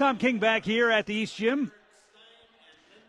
Tom 0.00 0.16
King 0.16 0.38
back 0.38 0.64
here 0.64 0.90
at 0.90 1.04
the 1.04 1.12
East 1.12 1.36
Gym 1.36 1.70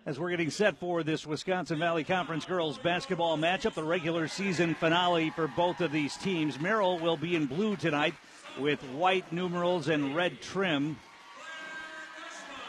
as 0.05 0.19
we're 0.19 0.29
getting 0.29 0.49
set 0.49 0.77
for 0.77 1.03
this 1.03 1.25
Wisconsin 1.25 1.79
Valley 1.79 2.03
Conference 2.03 2.43
girls 2.43 2.77
basketball 2.77 3.37
matchup, 3.37 3.75
the 3.75 3.81
regular 3.81 4.27
season 4.27 4.75
finale 4.75 5.29
for 5.29 5.47
both 5.47 5.79
of 5.79 5.93
these 5.93 6.17
teams. 6.17 6.59
Merrill 6.59 6.99
will 6.99 7.15
be 7.15 7.37
in 7.37 7.45
blue 7.45 7.77
tonight 7.77 8.13
with 8.59 8.83
white 8.89 9.31
numerals 9.31 9.87
and 9.87 10.17
red 10.17 10.41
trim. 10.41 10.99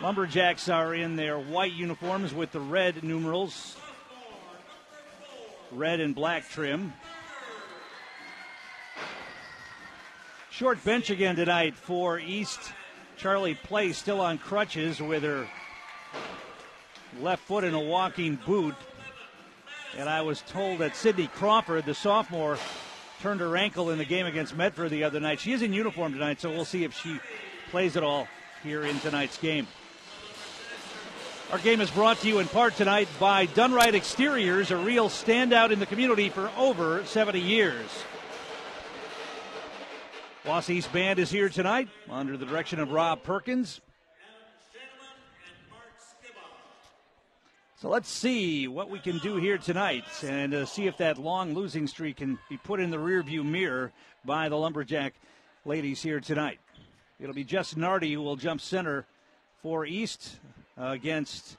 Lumberjacks 0.01 0.69
are 0.69 0.95
in 0.95 1.16
their 1.16 1.41
white 1.41 1.73
uniforms 1.73 2.33
with 2.33 2.52
the 2.52 2.61
red 2.61 3.02
numerals, 3.02 3.77
red 5.73 5.99
and 5.99 6.15
black 6.15 6.49
trim. 6.49 6.93
Short 10.52 10.85
bench 10.85 11.11
again 11.11 11.35
tonight 11.35 11.75
for 11.75 12.21
East. 12.21 12.61
Charlie 13.23 13.55
Place 13.55 13.99
still 13.99 14.21
on 14.21 14.37
crutches 14.37 15.01
with 15.01 15.23
her 15.23 15.47
left 17.21 17.45
foot 17.45 17.63
in 17.63 17.73
a 17.73 17.79
walking 17.79 18.35
boot. 18.45 18.75
And 19.97 20.09
I 20.09 20.23
was 20.23 20.43
told 20.43 20.80
that 20.80 20.97
Sydney 20.97 21.29
Crawford, 21.29 21.85
the 21.85 21.95
sophomore, 21.95 22.59
turned 23.21 23.39
her 23.39 23.57
ankle 23.57 23.91
in 23.91 23.99
the 23.99 24.05
game 24.05 24.27
against 24.27 24.57
Medford 24.57 24.91
the 24.91 25.05
other 25.05 25.21
night. 25.21 25.39
She 25.39 25.53
is 25.53 25.63
in 25.63 25.73
uniform 25.73 26.13
tonight, 26.13 26.41
so 26.41 26.51
we'll 26.51 26.65
see 26.65 26.83
if 26.83 26.99
she 26.99 27.21
plays 27.71 27.97
at 27.97 28.03
all 28.03 28.27
here 28.65 28.83
in 28.83 28.99
tonight's 28.99 29.39
game. 29.39 29.68
Our 31.52 31.59
game 31.59 31.80
is 31.80 31.93
brought 31.93 32.18
to 32.23 32.29
you 32.29 32.41
in 32.41 32.49
part 32.49 32.74
tonight 32.74 33.07
by 33.21 33.46
Dunright 33.46 33.95
Exteriors, 33.95 34.73
a 34.73 34.77
real 34.77 35.09
standout 35.09 35.71
in 35.71 35.79
the 35.79 35.87
community 35.87 36.29
for 36.29 36.51
over 36.57 37.05
70 37.05 37.39
years. 37.39 37.87
East 40.68 40.93
Band 40.93 41.18
is 41.18 41.30
here 41.30 41.48
tonight 41.48 41.88
under 42.10 42.37
the 42.37 42.45
direction 42.45 42.80
of 42.80 42.90
Rob 42.90 43.23
Perkins. 43.23 43.80
So 47.80 47.88
let's 47.88 48.09
see 48.09 48.68
what 48.68 48.90
we 48.90 48.99
can 48.99 49.18
do 49.18 49.37
here 49.37 49.59
tonight 49.59 50.04
and 50.23 50.54
uh, 50.54 50.66
see 50.66 50.87
if 50.87 50.96
that 50.99 51.18
long 51.18 51.54
losing 51.54 51.87
streak 51.87 52.16
can 52.16 52.38
be 52.49 52.57
put 52.57 52.80
in 52.80 52.90
the 52.90 52.96
rearview 52.96 53.45
mirror 53.45 53.93
by 54.24 54.49
the 54.49 54.57
Lumberjack 54.57 55.15
ladies 55.65 56.02
here 56.02 56.21
tonight. 56.21 56.60
It'll 57.18 57.34
be 57.34 57.45
Jess 57.45 57.77
Nardi 57.77 58.12
who 58.12 58.23
will 58.23 58.37
jump 58.37 58.60
center 58.60 59.06
for 59.62 59.87
East 59.87 60.38
against 60.77 61.56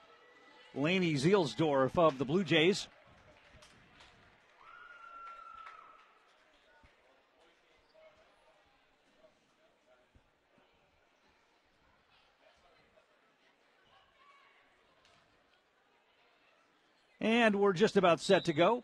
Laney 0.75 1.16
Zielsdorf 1.16 1.97
of 1.97 2.18
the 2.18 2.25
Blue 2.25 2.44
Jays. 2.44 2.88
And 17.24 17.56
we're 17.56 17.74
just 17.74 17.96
about 17.96 18.20
set 18.20 18.46
to 18.46 18.54
go. 18.54 18.84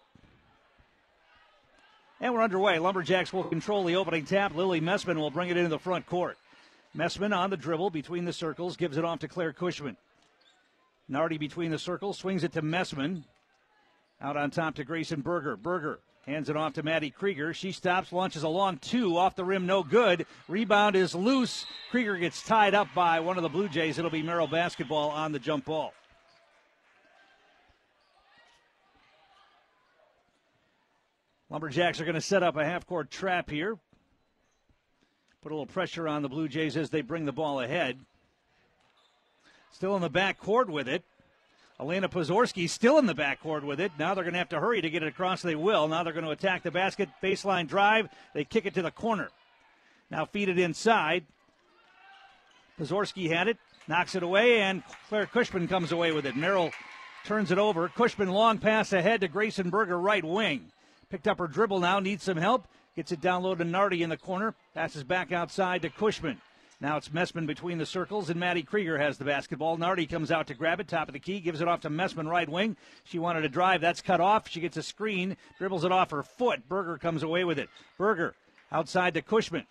And 2.22 2.34
we're 2.34 2.42
underway. 2.42 2.80
Lumberjacks 2.80 3.34
will 3.34 3.44
control 3.44 3.84
the 3.84 3.98
opening 3.98 4.26
tap. 4.26 4.56
Lily 4.56 4.80
Messman 4.80 5.18
will 5.18 5.30
bring 5.30 5.50
it 5.50 5.58
into 5.58 5.70
the 5.70 5.78
front 5.78 6.06
court. 6.06 6.38
Messman 6.96 7.36
on 7.36 7.50
the 7.50 7.58
dribble 7.58 7.90
between 7.90 8.24
the 8.24 8.34
circles, 8.34 8.78
gives 8.78 8.98
it 8.98 9.04
off 9.04 9.20
to 9.20 9.28
Claire 9.28 9.54
Cushman. 9.54 9.98
Nardi 11.10 11.38
between 11.38 11.70
the 11.70 11.78
circles, 11.78 12.18
swings 12.18 12.44
it 12.46 12.54
to 12.54 12.62
Messman. 12.62 13.26
Out 14.22 14.38
on 14.38 14.52
top 14.52 14.76
to 14.76 14.86
Grayson 14.86 15.22
Berger. 15.22 15.58
Berger 15.58 16.00
hands 16.26 16.50
it 16.50 16.56
off 16.56 16.74
to 16.74 16.84
Maddie 16.84 17.10
Krieger. 17.10 17.54
She 17.54 17.74
stops, 17.74 18.14
launches 18.14 18.44
a 18.44 18.50
long 18.50 18.78
two 18.78 19.18
off 19.18 19.36
the 19.36 19.46
rim, 19.46 19.66
no 19.66 19.84
good. 19.84 20.26
Rebound 20.48 20.96
is 20.96 21.14
loose. 21.14 21.66
Krieger 21.92 22.16
gets 22.16 22.42
tied 22.42 22.74
up 22.74 22.88
by 22.96 23.20
one 23.20 23.38
of 23.38 23.44
the 23.44 23.50
Blue 23.50 23.68
Jays. 23.68 23.98
It'll 23.98 24.12
be 24.12 24.24
Merrill 24.24 24.48
basketball 24.48 25.10
on 25.10 25.34
the 25.34 25.40
jump 25.40 25.66
ball. 25.66 25.94
Lumberjacks 31.50 32.00
are 32.00 32.06
going 32.06 32.16
to 32.16 32.22
set 32.22 32.44
up 32.44 32.58
a 32.58 32.66
half 32.66 32.86
court 32.86 33.10
trap 33.10 33.50
here. 33.50 33.78
Put 35.42 35.52
a 35.52 35.56
little 35.56 35.66
pressure 35.66 36.08
on 36.08 36.22
the 36.22 36.30
Blue 36.30 36.48
Jays 36.48 36.78
as 36.78 36.90
they 36.90 37.02
bring 37.02 37.26
the 37.26 37.32
ball 37.32 37.60
ahead. 37.60 37.98
Still 39.72 39.96
in 39.96 40.02
the 40.02 40.10
back 40.10 40.40
court 40.40 40.70
with 40.70 40.88
it. 40.88 41.04
Elena 41.80 42.10
Pozorski 42.10 42.70
still 42.70 42.98
in 42.98 43.06
the 43.06 43.16
backcourt 43.16 43.64
with 43.64 43.80
it. 43.80 43.94
Now 43.98 44.14
they're 44.14 44.26
going 44.26 44.34
to 44.34 44.40
have 44.40 44.50
to 44.50 44.60
hurry 44.60 44.82
to 44.82 44.90
get 44.90 45.02
it 45.02 45.08
across. 45.08 45.42
They 45.42 45.56
will. 45.56 45.88
Now 45.88 46.04
they're 46.04 46.12
going 46.12 46.26
to 46.26 46.32
attack 46.32 46.62
the 46.62 46.72
basket. 46.72 47.08
Baseline 47.24 47.68
drive. 47.68 48.10
They 48.34 48.44
kick 48.44 48.66
it 48.66 48.74
to 48.74 48.82
the 48.82 48.92
corner. 48.92 49.30
Now 50.12 50.26
feed 50.26 50.50
it 50.50 50.60
inside. 50.60 51.26
Pozorski 52.78 53.30
had 53.30 53.48
it, 53.48 53.58
knocks 53.88 54.16
it 54.16 54.24
away, 54.24 54.62
and 54.62 54.84
Claire 55.08 55.26
Cushman 55.26 55.68
comes 55.68 55.92
away 55.92 56.12
with 56.12 56.26
it. 56.26 56.36
Merrill 56.36 56.72
turns 57.26 57.52
it 57.52 57.58
over. 57.58 57.88
Cushman 57.90 58.30
long 58.30 58.58
pass 58.58 58.92
ahead 58.92 59.22
to 59.22 59.28
Grayson 59.28 59.70
Berger, 59.70 60.00
right 60.00 60.24
wing. 60.24 60.72
Picked 61.10 61.28
up 61.28 61.40
her 61.40 61.48
dribble 61.48 61.80
now, 61.80 62.00
needs 62.00 62.24
some 62.24 62.38
help. 62.38 62.68
Gets 62.96 63.12
it 63.12 63.22
down 63.22 63.44
low 63.44 63.56
to 63.56 63.64
Nardi 63.64 64.04
in 64.04 64.10
the 64.10 64.18
corner. 64.18 64.54
Passes 64.76 65.04
back 65.04 65.32
outside 65.32 65.82
to 65.82 65.90
Cushman. 65.90 66.40
Now 66.82 66.98
it's 66.98 67.10
Messman 67.10 67.46
between 67.46 67.78
the 67.78 67.86
circles, 67.86 68.30
and 68.30 68.40
Maddie 68.40 68.64
Krieger 68.64 68.98
has 68.98 69.18
the 69.18 69.26
basketball. 69.26 69.76
Nardi 69.76 70.06
comes 70.06 70.32
out 70.32 70.48
to 70.48 70.54
grab 70.54 70.80
it, 70.80 70.88
top 70.88 71.10
of 71.10 71.14
the 71.14 71.20
key, 71.20 71.40
gives 71.42 71.60
it 71.60 71.68
off 71.68 71.82
to 71.82 71.90
Messman, 71.90 72.30
right 72.30 72.48
wing. 72.48 72.78
She 73.04 73.20
wanted 73.20 73.42
to 73.42 73.50
drive. 73.50 73.82
That's 73.82 74.02
cut 74.02 74.22
off. 74.22 74.48
She 74.48 74.62
gets 74.62 74.78
a 74.78 74.84
screen, 74.84 75.36
dribbles 75.58 75.84
it 75.84 75.92
off 75.92 76.12
her 76.12 76.24
foot. 76.24 76.70
Berger 76.70 76.98
comes 76.98 77.24
away 77.24 77.44
with 77.44 77.60
it. 77.60 77.70
Berger 77.98 78.34
outside 78.72 79.16
to 79.16 79.22
Cushman. 79.22 79.66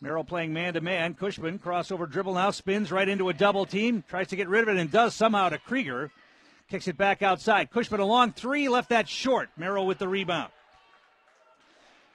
Merrill 0.00 0.24
playing 0.24 0.52
man 0.52 0.74
to 0.74 0.80
man. 0.80 1.14
Cushman 1.14 1.58
crossover 1.58 2.10
dribble 2.10 2.34
now 2.34 2.50
spins 2.50 2.92
right 2.92 3.08
into 3.08 3.28
a 3.28 3.34
double 3.34 3.66
team. 3.66 4.04
Tries 4.08 4.28
to 4.28 4.36
get 4.36 4.48
rid 4.48 4.62
of 4.62 4.68
it 4.68 4.80
and 4.80 4.90
does 4.90 5.14
somehow 5.14 5.48
to 5.48 5.58
Krieger. 5.58 6.10
Kicks 6.68 6.88
it 6.88 6.96
back 6.96 7.22
outside. 7.22 7.70
Cushman 7.70 8.00
a 8.00 8.04
long 8.04 8.32
three, 8.32 8.68
left 8.68 8.88
that 8.88 9.08
short. 9.08 9.50
Merrill 9.56 9.86
with 9.86 9.98
the 9.98 10.08
rebound. 10.08 10.50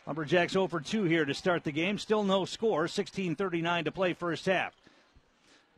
Lumberjacks 0.07 0.53
0 0.53 0.67
for 0.67 0.79
2 0.79 1.03
here 1.03 1.25
to 1.25 1.33
start 1.33 1.63
the 1.63 1.71
game. 1.71 1.97
Still 1.97 2.23
no 2.23 2.45
score. 2.45 2.87
16:39 2.87 3.85
to 3.85 3.91
play 3.91 4.13
first 4.13 4.45
half. 4.45 4.73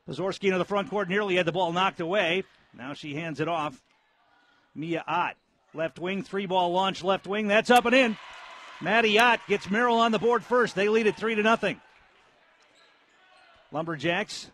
Pozorski 0.07 0.45
into 0.45 0.59
the 0.59 0.65
front 0.65 0.89
court 0.89 1.09
nearly 1.09 1.35
had 1.35 1.45
the 1.45 1.51
ball 1.51 1.71
knocked 1.71 1.99
away. 1.99 2.43
Now 2.73 2.93
she 2.93 3.15
hands 3.15 3.39
it 3.39 3.47
off. 3.47 3.81
Mia 4.75 5.03
Ott, 5.07 5.35
left 5.73 5.99
wing, 5.99 6.23
three 6.23 6.45
ball 6.45 6.71
launch, 6.71 7.03
left 7.03 7.27
wing. 7.27 7.47
That's 7.47 7.71
up 7.71 7.85
and 7.85 7.95
in. 7.95 8.17
Maddie 8.81 9.19
Ott 9.19 9.39
gets 9.47 9.69
Merrill 9.69 9.99
on 9.99 10.11
the 10.11 10.19
board 10.19 10.43
first. 10.43 10.75
They 10.75 10.89
lead 10.89 11.07
it 11.07 11.17
three 11.17 11.35
to 11.35 11.43
nothing. 11.43 11.81
Lumberjacks 13.71 14.49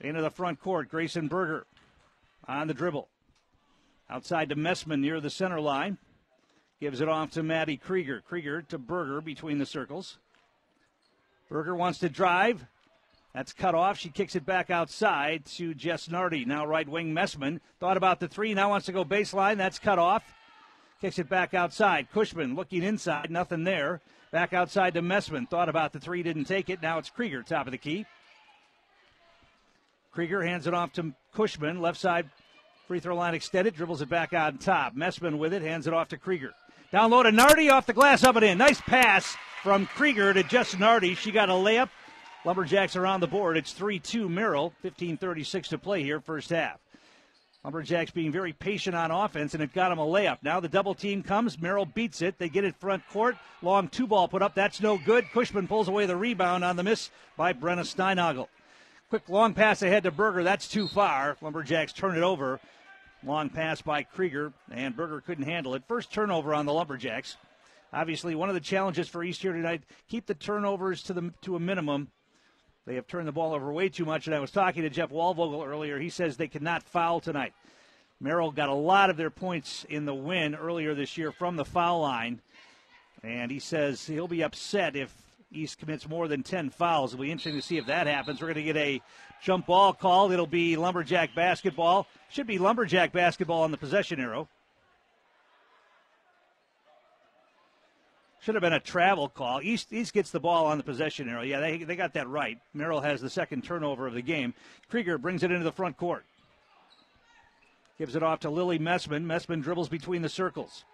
into 0.00 0.22
the 0.22 0.30
front 0.30 0.60
court. 0.60 0.88
Grayson 0.88 1.28
Berger 1.28 1.66
on 2.46 2.68
the 2.68 2.74
dribble. 2.74 3.08
Outside 4.08 4.50
to 4.50 4.56
Messman 4.56 5.00
near 5.00 5.20
the 5.20 5.30
center 5.30 5.60
line. 5.60 5.98
Gives 6.80 7.00
it 7.00 7.08
off 7.08 7.30
to 7.32 7.42
Maddie 7.42 7.76
Krieger. 7.76 8.20
Krieger 8.20 8.62
to 8.62 8.78
Berger 8.78 9.20
between 9.20 9.58
the 9.58 9.66
circles. 9.66 10.18
Berger 11.48 11.74
wants 11.74 11.98
to 12.00 12.08
drive. 12.08 12.66
That's 13.32 13.52
cut 13.52 13.74
off. 13.74 13.98
She 13.98 14.10
kicks 14.10 14.36
it 14.36 14.46
back 14.46 14.70
outside 14.70 15.46
to 15.56 15.74
Jess 15.74 16.08
Nardi. 16.08 16.44
Now 16.44 16.66
right 16.66 16.88
wing 16.88 17.14
Messman. 17.14 17.60
Thought 17.80 17.96
about 17.96 18.20
the 18.20 18.28
three. 18.28 18.54
Now 18.54 18.70
wants 18.70 18.86
to 18.86 18.92
go 18.92 19.04
baseline. 19.04 19.56
That's 19.56 19.78
cut 19.78 19.98
off. 19.98 20.22
Kicks 21.00 21.18
it 21.18 21.28
back 21.28 21.54
outside. 21.54 22.08
Cushman 22.12 22.54
looking 22.54 22.82
inside. 22.82 23.30
Nothing 23.30 23.64
there. 23.64 24.00
Back 24.30 24.52
outside 24.52 24.94
to 24.94 25.02
Messman. 25.02 25.48
Thought 25.48 25.68
about 25.68 25.92
the 25.92 26.00
three. 26.00 26.22
Didn't 26.22 26.44
take 26.44 26.70
it. 26.70 26.82
Now 26.82 26.98
it's 26.98 27.10
Krieger, 27.10 27.42
top 27.42 27.66
of 27.66 27.72
the 27.72 27.78
key. 27.78 28.06
Krieger 30.12 30.42
hands 30.42 30.66
it 30.66 30.74
off 30.74 30.92
to 30.92 31.12
Cushman. 31.34 31.80
Left 31.80 31.98
side 31.98 32.30
Free 32.86 33.00
throw 33.00 33.16
line 33.16 33.34
extended, 33.34 33.74
dribbles 33.74 34.02
it 34.02 34.10
back 34.10 34.34
on 34.34 34.58
top. 34.58 34.94
Messman 34.94 35.38
with 35.38 35.54
it, 35.54 35.62
hands 35.62 35.86
it 35.86 35.94
off 35.94 36.08
to 36.08 36.18
Krieger. 36.18 36.52
Down 36.92 37.10
low 37.10 37.22
to 37.22 37.32
Nardi 37.32 37.70
off 37.70 37.86
the 37.86 37.94
glass, 37.94 38.22
up 38.22 38.36
and 38.36 38.44
in. 38.44 38.58
Nice 38.58 38.80
pass 38.82 39.36
from 39.62 39.86
Krieger 39.86 40.34
to 40.34 40.42
Jess 40.42 40.78
Nardi. 40.78 41.14
She 41.14 41.32
got 41.32 41.48
a 41.48 41.52
layup. 41.52 41.88
Lumberjacks 42.44 42.94
are 42.94 43.06
on 43.06 43.20
the 43.20 43.26
board. 43.26 43.56
It's 43.56 43.72
3 43.72 43.98
2 43.98 44.28
Merrill. 44.28 44.74
15.36 44.84 45.68
to 45.68 45.78
play 45.78 46.02
here, 46.02 46.20
first 46.20 46.50
half. 46.50 46.78
Lumberjacks 47.64 48.10
being 48.10 48.30
very 48.30 48.52
patient 48.52 48.94
on 48.94 49.10
offense, 49.10 49.54
and 49.54 49.62
it 49.62 49.72
got 49.72 49.88
them 49.88 49.98
a 49.98 50.04
layup. 50.04 50.38
Now 50.42 50.60
the 50.60 50.68
double 50.68 50.94
team 50.94 51.22
comes. 51.22 51.58
Merrill 51.58 51.86
beats 51.86 52.20
it. 52.20 52.38
They 52.38 52.50
get 52.50 52.64
it 52.64 52.76
front 52.76 53.02
court. 53.08 53.36
Long 53.62 53.88
two 53.88 54.06
ball 54.06 54.28
put 54.28 54.42
up. 54.42 54.54
That's 54.54 54.82
no 54.82 54.98
good. 54.98 55.24
Cushman 55.32 55.66
pulls 55.66 55.88
away 55.88 56.04
the 56.04 56.16
rebound 56.16 56.62
on 56.62 56.76
the 56.76 56.82
miss 56.82 57.10
by 57.38 57.54
Brenna 57.54 57.80
Steinagel. 57.80 58.48
Quick 59.08 59.28
long 59.30 59.54
pass 59.54 59.80
ahead 59.80 60.02
to 60.02 60.10
Berger. 60.10 60.42
That's 60.42 60.68
too 60.68 60.86
far. 60.86 61.38
Lumberjacks 61.40 61.94
turn 61.94 62.16
it 62.16 62.22
over. 62.22 62.60
Long 63.26 63.48
pass 63.48 63.80
by 63.80 64.02
Krieger, 64.02 64.52
and 64.70 64.94
Berger 64.94 65.22
couldn't 65.22 65.44
handle 65.44 65.74
it. 65.74 65.84
First 65.88 66.12
turnover 66.12 66.52
on 66.52 66.66
the 66.66 66.74
Lumberjacks. 66.74 67.38
Obviously, 67.90 68.34
one 68.34 68.50
of 68.50 68.54
the 68.54 68.60
challenges 68.60 69.08
for 69.08 69.24
East 69.24 69.40
here 69.40 69.54
tonight: 69.54 69.82
keep 70.08 70.26
the 70.26 70.34
turnovers 70.34 71.02
to 71.04 71.14
the 71.14 71.32
to 71.42 71.56
a 71.56 71.60
minimum. 71.60 72.10
They 72.84 72.96
have 72.96 73.06
turned 73.06 73.26
the 73.26 73.32
ball 73.32 73.54
over 73.54 73.72
way 73.72 73.88
too 73.88 74.04
much. 74.04 74.26
And 74.26 74.34
I 74.36 74.40
was 74.40 74.50
talking 74.50 74.82
to 74.82 74.90
Jeff 74.90 75.08
Walvogel 75.08 75.66
earlier. 75.66 75.98
He 75.98 76.10
says 76.10 76.36
they 76.36 76.48
cannot 76.48 76.82
foul 76.82 77.18
tonight. 77.18 77.54
Merrill 78.20 78.50
got 78.50 78.68
a 78.68 78.74
lot 78.74 79.08
of 79.08 79.16
their 79.16 79.30
points 79.30 79.86
in 79.88 80.04
the 80.04 80.14
win 80.14 80.54
earlier 80.54 80.94
this 80.94 81.16
year 81.16 81.32
from 81.32 81.56
the 81.56 81.64
foul 81.64 82.02
line, 82.02 82.42
and 83.22 83.50
he 83.50 83.58
says 83.58 84.06
he'll 84.06 84.28
be 84.28 84.44
upset 84.44 84.96
if 84.96 85.10
East 85.54 85.78
commits 85.78 86.08
more 86.08 86.28
than 86.28 86.42
10 86.42 86.70
fouls. 86.70 87.12
It'll 87.12 87.22
be 87.22 87.30
interesting 87.30 87.60
to 87.60 87.66
see 87.66 87.78
if 87.78 87.86
that 87.86 88.06
happens. 88.06 88.40
We're 88.40 88.48
going 88.48 88.66
to 88.66 88.72
get 88.72 88.76
a 88.76 89.00
jump 89.42 89.66
ball 89.66 89.92
called. 89.92 90.32
It'll 90.32 90.46
be 90.46 90.76
Lumberjack 90.76 91.34
basketball. 91.34 92.06
Should 92.30 92.46
be 92.46 92.58
Lumberjack 92.58 93.12
basketball 93.12 93.62
on 93.62 93.70
the 93.70 93.76
possession 93.76 94.20
arrow. 94.20 94.48
Should 98.40 98.56
have 98.56 98.62
been 98.62 98.74
a 98.74 98.80
travel 98.80 99.30
call. 99.30 99.62
East 99.62 99.90
East 99.90 100.12
gets 100.12 100.30
the 100.30 100.40
ball 100.40 100.66
on 100.66 100.76
the 100.76 100.84
possession 100.84 101.30
arrow. 101.30 101.42
Yeah, 101.42 101.60
they, 101.60 101.78
they 101.78 101.96
got 101.96 102.12
that 102.12 102.28
right. 102.28 102.58
Merrill 102.74 103.00
has 103.00 103.22
the 103.22 103.30
second 103.30 103.64
turnover 103.64 104.06
of 104.06 104.12
the 104.12 104.20
game. 104.20 104.52
Krieger 104.90 105.16
brings 105.16 105.42
it 105.42 105.50
into 105.50 105.64
the 105.64 105.72
front 105.72 105.96
court. 105.96 106.26
Gives 107.96 108.16
it 108.16 108.22
off 108.22 108.40
to 108.40 108.50
Lily 108.50 108.78
Messman. 108.78 109.24
Messman 109.24 109.62
dribbles 109.62 109.88
between 109.88 110.20
the 110.20 110.28
circles. 110.28 110.84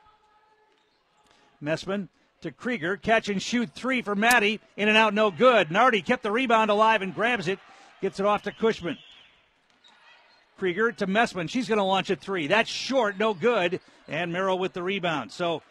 Messman 1.60 2.08
to 2.42 2.50
Krieger. 2.50 2.96
Catch 2.96 3.28
and 3.28 3.42
shoot 3.42 3.70
three 3.74 4.02
for 4.02 4.14
Maddie. 4.14 4.60
In 4.76 4.88
and 4.88 4.96
out, 4.96 5.14
no 5.14 5.30
good. 5.30 5.70
Nardi 5.70 6.02
kept 6.02 6.22
the 6.22 6.32
rebound 6.32 6.70
alive 6.70 7.02
and 7.02 7.14
grabs 7.14 7.48
it. 7.48 7.58
Gets 8.00 8.20
it 8.20 8.26
off 8.26 8.42
to 8.42 8.52
Cushman. 8.52 8.98
Krieger 10.58 10.92
to 10.92 11.06
Messman. 11.06 11.48
She's 11.48 11.68
going 11.68 11.78
to 11.78 11.84
launch 11.84 12.10
a 12.10 12.16
three. 12.16 12.46
That's 12.46 12.70
short, 12.70 13.18
no 13.18 13.34
good. 13.34 13.80
And 14.08 14.32
Merrill 14.32 14.58
with 14.58 14.72
the 14.72 14.82
rebound. 14.82 15.32
So 15.32 15.62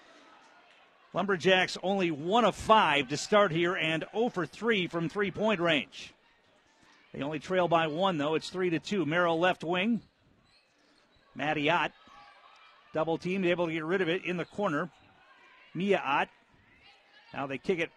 Lumberjacks 1.13 1.77
only 1.81 2.11
one 2.11 2.45
of 2.45 2.55
five 2.55 3.09
to 3.09 3.17
start 3.17 3.51
here 3.51 3.75
and 3.75 4.05
0 4.13 4.29
for 4.29 4.45
3 4.45 4.87
from 4.87 5.09
three 5.09 5.31
point 5.31 5.59
range. 5.59 6.13
They 7.13 7.23
only 7.23 7.39
trail 7.39 7.67
by 7.67 7.87
one, 7.87 8.19
though. 8.19 8.35
It's 8.35 8.49
3 8.49 8.69
to 8.69 8.79
2. 8.79 9.05
Merrill 9.05 9.39
left 9.39 9.63
wing. 9.63 10.01
Maddie 11.33 11.69
Ott. 11.71 11.91
Double 12.93 13.17
teamed, 13.17 13.45
able 13.45 13.65
to 13.65 13.73
get 13.73 13.83
rid 13.83 14.01
of 14.01 14.09
it 14.09 14.25
in 14.25 14.37
the 14.37 14.45
corner. 14.45 14.89
Mia 15.73 16.01
Ott. 16.03 16.29
Now 17.33 17.47
they 17.47 17.57
kick 17.57 17.79
it 17.79 17.89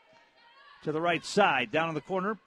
to 0.84 0.92
the 0.92 1.00
right 1.00 1.24
side. 1.24 1.70
Down 1.70 1.88
in 1.88 1.94
the 1.94 2.00
corner. 2.00 2.38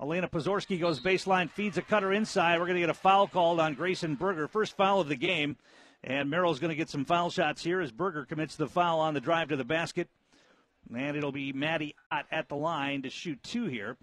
Elena 0.00 0.26
Pozorski 0.26 0.80
goes 0.80 1.00
baseline, 1.00 1.48
feeds 1.48 1.78
a 1.78 1.82
cutter 1.82 2.12
inside. 2.12 2.58
We're 2.58 2.66
going 2.66 2.74
to 2.74 2.80
get 2.80 2.90
a 2.90 2.94
foul 2.94 3.28
called 3.28 3.60
on 3.60 3.74
Grayson 3.74 4.16
Berger. 4.16 4.48
First 4.48 4.76
foul 4.76 5.00
of 5.00 5.08
the 5.08 5.16
game. 5.16 5.56
And 6.02 6.28
Merrill's 6.28 6.58
going 6.58 6.70
to 6.70 6.76
get 6.76 6.90
some 6.90 7.04
foul 7.04 7.30
shots 7.30 7.62
here 7.62 7.80
as 7.80 7.92
Berger 7.92 8.24
commits 8.24 8.56
the 8.56 8.66
foul 8.66 8.98
on 8.98 9.14
the 9.14 9.20
drive 9.20 9.48
to 9.50 9.56
the 9.56 9.64
basket. 9.64 10.08
And 10.92 11.16
it'll 11.16 11.30
be 11.30 11.52
Maddie 11.52 11.94
Ott 12.10 12.26
at 12.32 12.48
the 12.48 12.56
line 12.56 13.02
to 13.02 13.10
shoot 13.10 13.40
two 13.44 13.66
here. 13.66 13.96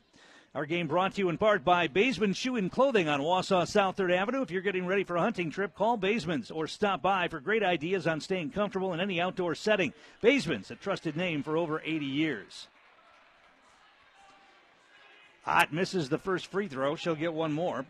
Our 0.55 0.65
game 0.65 0.87
brought 0.87 1.13
to 1.13 1.21
you 1.21 1.29
in 1.29 1.37
part 1.37 1.63
by 1.63 1.87
Baseman 1.87 2.33
Shoe 2.33 2.55
and 2.55 2.71
Clothing 2.71 3.07
on 3.07 3.21
Wausau 3.21 3.67
South 3.67 3.97
3rd 3.97 4.17
Avenue. 4.17 4.41
If 4.41 4.49
you're 4.49 4.63
getting 4.63 4.87
ready 4.87 5.03
for 5.03 5.15
a 5.15 5.21
hunting 5.21 5.51
trip, 5.51 5.75
call 5.75 5.95
Baseman's 5.95 6.49
or 6.49 6.65
stop 6.65 7.03
by 7.03 7.27
for 7.27 7.39
great 7.39 7.61
ideas 7.61 8.07
on 8.07 8.19
staying 8.19 8.49
comfortable 8.49 8.91
in 8.91 8.99
any 8.99 9.21
outdoor 9.21 9.53
setting. 9.53 9.93
Baseman's, 10.21 10.71
a 10.71 10.75
trusted 10.75 11.15
name 11.15 11.43
for 11.43 11.55
over 11.55 11.79
80 11.85 12.03
years. 12.03 12.67
Ott 15.45 15.71
misses 15.71 16.09
the 16.09 16.17
first 16.17 16.47
free 16.47 16.67
throw. 16.67 16.95
She'll 16.95 17.13
get 17.13 17.33
one 17.33 17.53
more. 17.53 17.85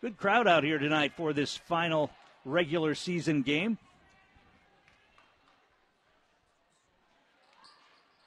Good 0.00 0.16
crowd 0.16 0.48
out 0.48 0.64
here 0.64 0.78
tonight 0.78 1.12
for 1.14 1.34
this 1.34 1.58
final 1.58 2.10
regular 2.46 2.94
season 2.94 3.42
game. 3.42 3.76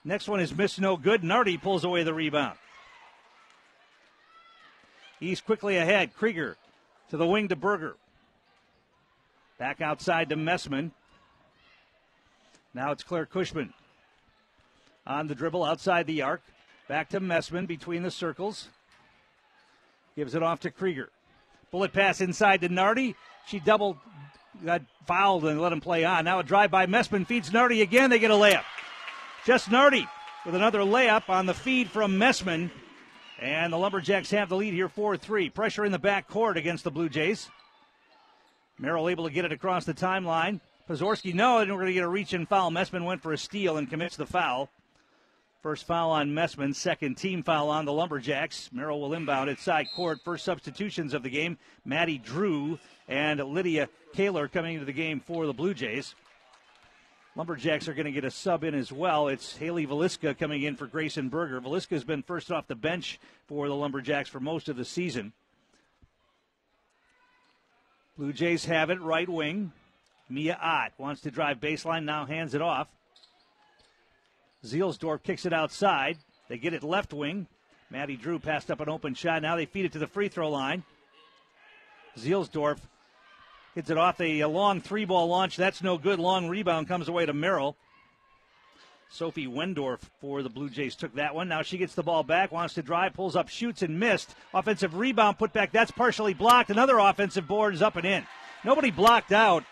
Next 0.08 0.28
one 0.28 0.40
is 0.40 0.56
missed 0.56 0.80
no 0.80 0.98
good. 0.98 1.24
Nardi 1.24 1.58
pulls 1.58 1.84
away 1.84 2.04
the 2.04 2.14
rebound. 2.14 2.58
He's 5.20 5.42
quickly 5.42 5.78
ahead. 5.78 6.16
Krieger 6.16 6.58
to 7.10 7.18
the 7.18 7.26
wing 7.26 7.48
to 7.48 7.56
Berger. 7.56 7.96
Back 9.58 9.82
outside 9.82 10.30
to 10.30 10.36
Messman. 10.36 10.92
Now 12.76 12.92
it's 12.92 13.04
Claire 13.04 13.26
Cushman. 13.26 13.74
On 15.08 15.28
the 15.28 15.36
dribble 15.36 15.64
outside 15.64 16.06
the 16.06 16.22
arc. 16.22 16.42
Back 16.88 17.10
to 17.10 17.20
Messman 17.20 17.66
between 17.66 18.04
the 18.04 18.12
circles. 18.12 18.68
Gives 20.16 20.36
it 20.36 20.44
off 20.44 20.60
to 20.62 20.72
Krieger. 20.72 21.10
Bullet 21.72 21.94
pass 21.94 22.22
inside 22.22 22.62
to 22.62 22.70
Nardi. 22.70 23.16
She 23.48 23.60
doubled, 23.60 23.98
got 24.64 24.84
fouled 25.08 25.46
and 25.46 25.60
let 25.60 25.72
him 25.72 25.82
play 25.82 26.06
on. 26.06 26.26
Now 26.26 26.40
a 26.40 26.44
drive 26.44 26.70
by 26.70 26.86
Messman 26.86 27.26
feeds 27.26 27.52
Nardi 27.52 27.82
again. 27.82 28.12
They 28.12 28.20
get 28.20 28.30
a 28.30 28.36
layup. 28.36 28.64
Jess 29.46 29.70
Nardi 29.70 30.08
with 30.44 30.56
another 30.56 30.80
layup 30.80 31.30
on 31.30 31.46
the 31.46 31.54
feed 31.54 31.88
from 31.92 32.18
Messman. 32.18 32.72
And 33.40 33.72
the 33.72 33.78
Lumberjacks 33.78 34.32
have 34.32 34.50
the 34.50 34.56
lead 34.56 34.74
here 34.74 34.90
4 34.90 35.18
3. 35.18 35.52
Pressure 35.52 35.86
in 35.86 35.92
the 35.92 36.00
back 36.00 36.28
court 36.28 36.58
against 36.58 36.84
the 36.84 36.90
Blue 36.90 37.10
Jays. 37.10 37.48
Merrill 38.80 39.08
able 39.08 39.26
to 39.26 39.30
get 39.30 39.46
it 39.46 39.52
across 39.52 39.86
the 39.86 39.94
timeline. 39.94 40.62
Pozorski, 40.90 41.32
no, 41.36 41.60
and 41.60 41.70
we're 41.70 41.78
going 41.78 41.88
to 41.88 41.94
get 41.94 42.04
a 42.04 42.08
reach 42.08 42.34
and 42.34 42.50
foul. 42.50 42.72
Messman 42.72 43.06
went 43.06 43.22
for 43.22 43.34
a 43.34 43.38
steal 43.38 43.78
and 43.78 43.88
commits 43.88 44.16
the 44.16 44.26
foul. 44.26 44.70
First 45.62 45.86
foul 45.86 46.10
on 46.10 46.32
Messman, 46.32 46.74
second 46.74 47.16
team 47.16 47.44
foul 47.44 47.70
on 47.70 47.86
the 47.86 47.94
Lumberjacks. 47.94 48.72
Merrill 48.74 49.00
will 49.00 49.14
inbound 49.14 49.52
at 49.52 49.60
side 49.60 49.88
court. 49.96 50.22
First 50.26 50.44
substitutions 50.44 51.14
of 51.14 51.22
the 51.22 51.30
game 51.30 51.60
Maddie 51.86 52.18
Drew 52.18 52.80
and 53.08 53.40
Lydia 53.40 53.90
Kaler 54.16 54.48
coming 54.48 54.74
into 54.74 54.86
the 54.86 54.92
game 54.92 55.20
for 55.20 55.46
the 55.46 55.54
Blue 55.54 55.76
Jays. 55.76 56.16
Lumberjacks 57.38 57.90
are 57.90 57.94
going 57.94 58.06
to 58.06 58.12
get 58.12 58.24
a 58.24 58.32
sub 58.32 58.64
in 58.64 58.74
as 58.74 58.94
well. 58.94 59.28
It's 59.28 59.58
Haley 59.58 59.86
Veliska 59.86 60.38
coming 60.38 60.64
in 60.64 60.78
for 60.78 60.88
Grayson 60.88 61.28
Berger. 61.28 61.60
Veliska 61.60 61.90
has 61.90 62.06
been 62.06 62.24
first 62.24 62.50
off 62.50 62.68
the 62.68 62.76
bench 62.76 63.20
for 63.46 63.68
the 63.68 63.76
Lumberjacks 63.76 64.30
for 64.30 64.40
most 64.40 64.70
of 64.70 64.78
the 64.78 64.86
season. 64.86 65.34
Blue 68.18 68.32
Jays 68.32 68.64
have 68.66 68.90
it 68.90 69.02
right 69.02 69.28
wing. 69.28 69.74
Mia 70.30 70.58
Ott 70.62 70.94
wants 70.98 71.22
to 71.22 71.32
drive 71.32 71.60
baseline, 71.60 72.06
now 72.06 72.26
hands 72.26 72.54
it 72.56 72.62
off. 72.62 72.88
Zielsdorf 74.66 75.22
kicks 75.22 75.46
it 75.46 75.52
outside. 75.52 76.18
They 76.48 76.58
get 76.58 76.74
it 76.74 76.84
left 76.84 77.14
wing. 77.14 77.48
Maddie 77.90 78.16
Drew 78.16 78.40
passed 78.40 78.72
up 78.72 78.80
an 78.80 78.88
open 78.88 79.14
shot. 79.14 79.42
Now 79.42 79.58
they 79.58 79.66
feed 79.66 79.86
it 79.86 79.92
to 79.92 80.00
the 80.00 80.08
free 80.08 80.30
throw 80.30 80.50
line. 80.50 80.84
Zielsdorf 82.18 82.80
hits 83.76 83.90
it 83.90 83.98
off 83.98 84.20
a, 84.20 84.40
a 84.40 84.48
long 84.48 84.82
three 84.82 85.06
ball 85.06 85.28
launch. 85.28 85.58
That's 85.58 85.84
no 85.84 85.98
good. 85.98 86.18
Long 86.18 86.48
rebound 86.48 86.88
comes 86.88 87.08
away 87.08 87.26
to 87.26 87.34
Merrill. 87.34 87.76
Sophie 89.10 89.48
Wendorf 89.48 90.00
for 90.20 90.42
the 90.42 90.50
Blue 90.50 90.70
Jays 90.70 90.96
took 90.96 91.14
that 91.16 91.36
one. 91.36 91.48
Now 91.48 91.62
she 91.62 91.78
gets 91.78 91.94
the 91.94 92.04
ball 92.04 92.24
back, 92.24 92.52
wants 92.52 92.74
to 92.74 92.82
drive, 92.82 93.14
pulls 93.14 93.36
up, 93.36 93.50
shoots, 93.50 93.82
and 93.82 94.00
missed. 94.00 94.34
Offensive 94.54 94.96
rebound 94.96 95.38
put 95.38 95.54
back. 95.54 95.72
That's 95.72 95.92
partially 95.92 96.34
blocked. 96.34 96.70
Another 96.70 96.98
offensive 96.98 97.48
board 97.48 97.74
is 97.74 97.82
up 97.82 97.96
and 97.96 98.06
in. 98.06 98.26
Nobody 98.64 98.92
blocked 98.92 99.32
out 99.32 99.64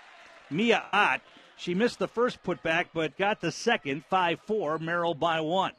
Mia 0.49 0.83
Ott. 0.93 1.21
She 1.57 1.73
missed 1.73 1.99
the 1.99 2.07
first 2.07 2.43
putback, 2.43 2.87
but 2.93 3.17
got 3.17 3.41
the 3.41 3.51
second. 3.51 4.05
5 4.05 4.39
4, 4.45 4.79
Merrill 4.79 5.13
by 5.13 5.41
one. 5.41 5.71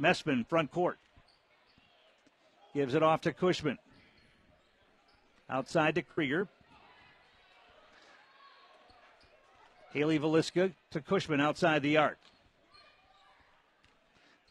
Messman, 0.00 0.46
front 0.46 0.70
court. 0.70 0.98
Gives 2.74 2.94
it 2.94 3.02
off 3.02 3.22
to 3.22 3.32
Cushman. 3.32 3.78
Outside 5.48 5.94
to 5.96 6.02
Krieger. 6.02 6.48
Haley 9.92 10.18
Veliska 10.18 10.72
to 10.90 11.00
Cushman 11.00 11.40
outside 11.40 11.82
the 11.82 11.96
arc. 11.96 12.18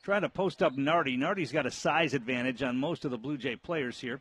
Trying 0.03 0.21
to 0.21 0.29
post 0.29 0.63
up 0.63 0.77
Nardi. 0.77 1.17
Nardi's 1.17 1.51
got 1.51 1.65
a 1.65 1.71
size 1.71 2.13
advantage 2.13 2.63
on 2.63 2.77
most 2.77 3.05
of 3.05 3.12
the 3.12 3.17
Blue 3.17 3.38
Jay 3.38 3.55
players 3.55 4.00
here. 4.00 4.19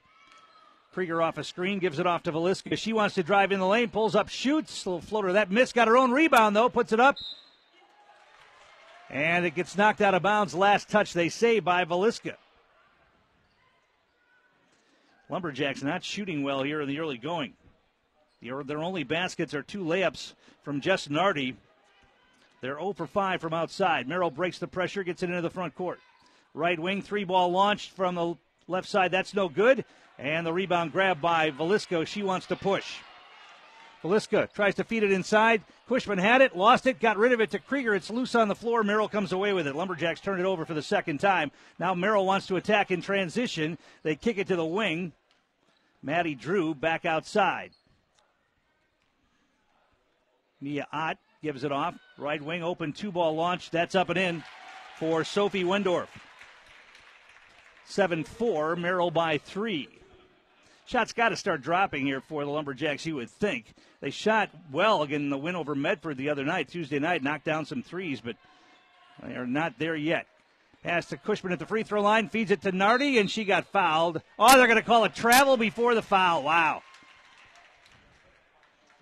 Krieger 0.92 1.22
off 1.22 1.38
a 1.38 1.44
screen, 1.44 1.78
gives 1.78 1.98
it 1.98 2.06
off 2.06 2.24
to 2.24 2.32
Veliska. 2.32 2.76
She 2.76 2.92
wants 2.92 3.14
to 3.14 3.22
drive 3.22 3.52
in 3.52 3.60
the 3.60 3.66
lane, 3.66 3.88
pulls 3.88 4.14
up, 4.14 4.28
shoots. 4.28 4.84
Little 4.84 5.00
floater. 5.00 5.32
That 5.34 5.50
miss 5.50 5.72
got 5.72 5.88
her 5.88 5.96
own 5.96 6.10
rebound, 6.10 6.56
though, 6.56 6.68
puts 6.68 6.92
it 6.92 7.00
up. 7.00 7.16
And 9.08 9.46
it 9.46 9.54
gets 9.54 9.76
knocked 9.76 10.00
out 10.00 10.14
of 10.14 10.22
bounds. 10.22 10.54
Last 10.54 10.88
touch, 10.88 11.12
they 11.12 11.28
say, 11.28 11.60
by 11.60 11.84
Veliska. 11.84 12.34
Lumberjacks 15.28 15.82
not 15.82 16.04
shooting 16.04 16.42
well 16.42 16.62
here 16.62 16.80
in 16.80 16.88
the 16.88 16.98
early 16.98 17.18
going. 17.18 17.54
Their 18.42 18.78
only 18.78 19.04
baskets 19.04 19.52
are 19.52 19.62
two 19.62 19.84
layups 19.84 20.32
from 20.62 20.80
Jess 20.80 21.10
Nardi. 21.10 21.56
They're 22.62 22.78
0 22.78 22.94
for 22.94 23.06
5 23.06 23.40
from 23.40 23.52
outside. 23.52 24.08
Merrill 24.08 24.30
breaks 24.30 24.58
the 24.58 24.66
pressure, 24.66 25.02
gets 25.02 25.22
it 25.22 25.30
into 25.30 25.42
the 25.42 25.50
front 25.50 25.74
court. 25.74 26.00
Right 26.54 26.78
wing, 26.78 27.02
three 27.02 27.24
ball 27.24 27.50
launched 27.50 27.90
from 27.90 28.14
the 28.14 28.34
left 28.66 28.88
side. 28.88 29.10
That's 29.10 29.34
no 29.34 29.48
good. 29.48 29.84
And 30.18 30.46
the 30.46 30.52
rebound 30.52 30.92
grab 30.92 31.20
by 31.20 31.50
Veliska. 31.50 32.06
She 32.06 32.22
wants 32.22 32.46
to 32.46 32.56
push. 32.56 32.98
Veliska 34.02 34.50
tries 34.52 34.74
to 34.76 34.84
feed 34.84 35.02
it 35.02 35.12
inside. 35.12 35.62
Cushman 35.86 36.18
had 36.18 36.40
it, 36.40 36.56
lost 36.56 36.86
it, 36.86 37.00
got 37.00 37.18
rid 37.18 37.32
of 37.32 37.40
it 37.40 37.50
to 37.50 37.58
Krieger. 37.58 37.94
It's 37.94 38.10
loose 38.10 38.34
on 38.34 38.48
the 38.48 38.54
floor. 38.54 38.82
Merrill 38.82 39.08
comes 39.08 39.32
away 39.32 39.52
with 39.52 39.66
it. 39.66 39.76
Lumberjacks 39.76 40.20
turn 40.20 40.40
it 40.40 40.46
over 40.46 40.64
for 40.64 40.74
the 40.74 40.82
second 40.82 41.18
time. 41.18 41.50
Now 41.78 41.94
Merrill 41.94 42.24
wants 42.24 42.46
to 42.46 42.56
attack 42.56 42.90
in 42.90 43.02
transition. 43.02 43.76
They 44.02 44.16
kick 44.16 44.38
it 44.38 44.48
to 44.48 44.56
the 44.56 44.64
wing. 44.64 45.12
Maddie 46.02 46.34
Drew 46.34 46.74
back 46.74 47.04
outside. 47.04 47.72
Mia 50.60 50.86
Ott 50.92 51.18
gives 51.42 51.64
it 51.64 51.72
off. 51.72 51.94
Right 52.18 52.42
wing 52.42 52.62
open 52.62 52.92
two 52.92 53.12
ball 53.12 53.34
launch. 53.34 53.70
That's 53.70 53.94
up 53.94 54.10
and 54.10 54.18
in 54.18 54.44
for 54.98 55.24
Sophie 55.24 55.64
Wendorf. 55.64 56.08
7 57.86 58.22
4, 58.22 58.76
Merrill 58.76 59.10
by 59.10 59.38
three. 59.38 59.88
Shots 60.86 61.12
got 61.12 61.30
to 61.30 61.36
start 61.36 61.62
dropping 61.62 62.06
here 62.06 62.20
for 62.20 62.44
the 62.44 62.50
Lumberjacks, 62.50 63.06
you 63.06 63.16
would 63.16 63.30
think. 63.30 63.66
They 64.00 64.10
shot 64.10 64.50
well 64.72 65.02
in 65.04 65.30
the 65.30 65.38
win 65.38 65.56
over 65.56 65.74
Medford 65.74 66.16
the 66.16 66.30
other 66.30 66.44
night, 66.44 66.68
Tuesday 66.68 66.98
night, 66.98 67.22
knocked 67.22 67.44
down 67.44 67.64
some 67.64 67.82
threes, 67.82 68.20
but 68.20 68.36
They 69.22 69.34
are 69.34 69.46
not 69.46 69.78
there 69.78 69.96
yet. 69.96 70.26
Pass 70.82 71.06
to 71.06 71.16
Cushman 71.16 71.52
at 71.52 71.58
the 71.58 71.66
free 71.66 71.82
throw 71.82 72.00
line, 72.00 72.28
feeds 72.28 72.50
it 72.50 72.62
to 72.62 72.72
Nardi, 72.72 73.18
and 73.18 73.30
she 73.30 73.44
got 73.44 73.66
fouled. 73.66 74.22
Oh, 74.38 74.56
they're 74.56 74.66
going 74.66 74.78
to 74.78 74.82
call 74.82 75.04
it 75.04 75.14
travel 75.14 75.56
before 75.56 75.94
the 75.94 76.02
foul. 76.02 76.42
Wow. 76.42 76.82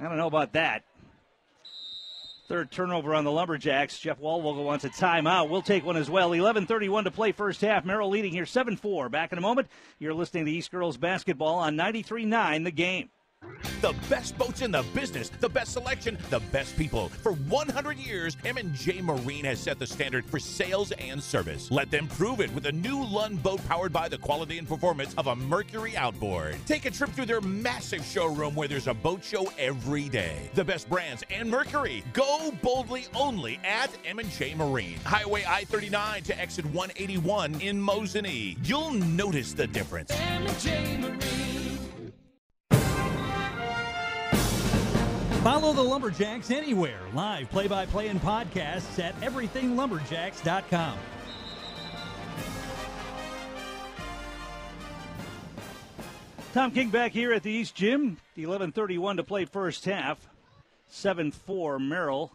I 0.01 0.05
don't 0.05 0.17
know 0.17 0.27
about 0.27 0.53
that. 0.55 0.83
Third 2.49 2.71
turnover 2.71 3.15
on 3.15 3.25
the 3.25 3.31
Lumberjacks. 3.31 3.99
Jeff 3.99 4.19
Wallvogel 4.21 4.65
wants 4.65 4.83
a 4.87 4.89
timeout. 4.89 5.51
We'll 5.51 5.61
take 5.61 5.85
one 5.85 5.99
as 5.99 6.09
well. 6.09 6.31
11:31 6.31 7.05
to 7.05 7.11
play 7.11 7.31
first 7.31 7.61
half. 7.61 7.85
Merrill 7.85 8.09
leading 8.09 8.33
here 8.33 8.47
7-4. 8.47 9.11
Back 9.11 9.33
in 9.33 9.39
a 9.39 9.43
moment. 9.43 9.69
You're 9.99 10.15
listening 10.15 10.47
to 10.47 10.51
East 10.51 10.71
Girls 10.71 10.97
Basketball 10.97 11.57
on 11.57 11.77
93.9 11.77 12.65
The 12.65 12.71
Game. 12.71 13.11
The 13.81 13.95
best 14.11 14.37
boats 14.37 14.61
in 14.61 14.73
the 14.73 14.85
business, 14.93 15.31
the 15.39 15.49
best 15.49 15.73
selection, 15.73 16.19
the 16.31 16.41
best 16.51 16.77
people. 16.77 17.11
For 17.11 17.33
100 17.33 17.97
years, 17.97 18.37
M&J 18.45 19.01
Marine 19.03 19.45
has 19.45 19.61
set 19.61 19.79
the 19.79 19.87
standard 19.87 20.25
for 20.25 20.41
sales 20.41 20.91
and 20.93 21.23
service. 21.23 21.71
Let 21.71 21.89
them 21.89 22.09
prove 22.09 22.41
it 22.41 22.53
with 22.55 22.67
a 22.67 22.73
new 22.73 23.05
Lund 23.05 23.41
boat 23.41 23.65
powered 23.69 23.93
by 23.93 24.09
the 24.09 24.19
quality 24.19 24.59
and 24.59 24.67
performance 24.67 25.15
of 25.17 25.29
a 25.29 25.37
Mercury 25.37 25.97
outboard. 25.97 26.57
Take 26.67 26.87
a 26.87 26.91
trip 26.91 27.11
through 27.11 27.27
their 27.27 27.41
massive 27.41 28.05
showroom 28.05 28.57
where 28.57 28.67
there's 28.67 28.89
a 28.89 28.95
boat 28.95 29.23
show 29.23 29.49
every 29.59 30.09
day. 30.09 30.51
The 30.55 30.65
best 30.65 30.91
brands 30.91 31.23
and 31.31 31.49
Mercury. 31.49 32.03
Go 32.13 32.53
boldly 32.63 33.07
only 33.15 33.61
at 33.63 33.91
M&J 34.05 34.55
Marine. 34.57 34.99
Highway 35.05 35.45
I-39 35.47 36.25
to 36.25 36.41
exit 36.41 36.67
181 36.67 37.61
in 37.61 37.81
Mosinee. 37.81 38.59
You'll 38.65 38.91
notice 38.91 39.53
the 39.53 39.69
difference. 39.69 40.11
M&J 40.11 40.99
Marine. 40.99 41.09
Follow 45.43 45.73
the 45.73 45.83
Lumberjacks 45.83 46.51
anywhere. 46.51 46.99
Live 47.15 47.49
play 47.51 47.69
by 47.69 47.87
play 47.87 48.09
and 48.09 48.21
podcasts 48.21 48.99
at 48.99 49.19
everythinglumberjacks.com. 49.21 50.99
Tom 56.53 56.71
King 56.73 56.91
back 56.91 57.13
here 57.13 57.33
at 57.33 57.45
the 57.45 57.53
East 57.53 57.77
Gym. 57.77 58.17
11:31 58.37 59.19
to 59.19 59.23
play 59.23 59.45
first 59.45 59.85
half. 59.85 60.29
7-4 60.91 61.79
Merrill. 61.79 62.33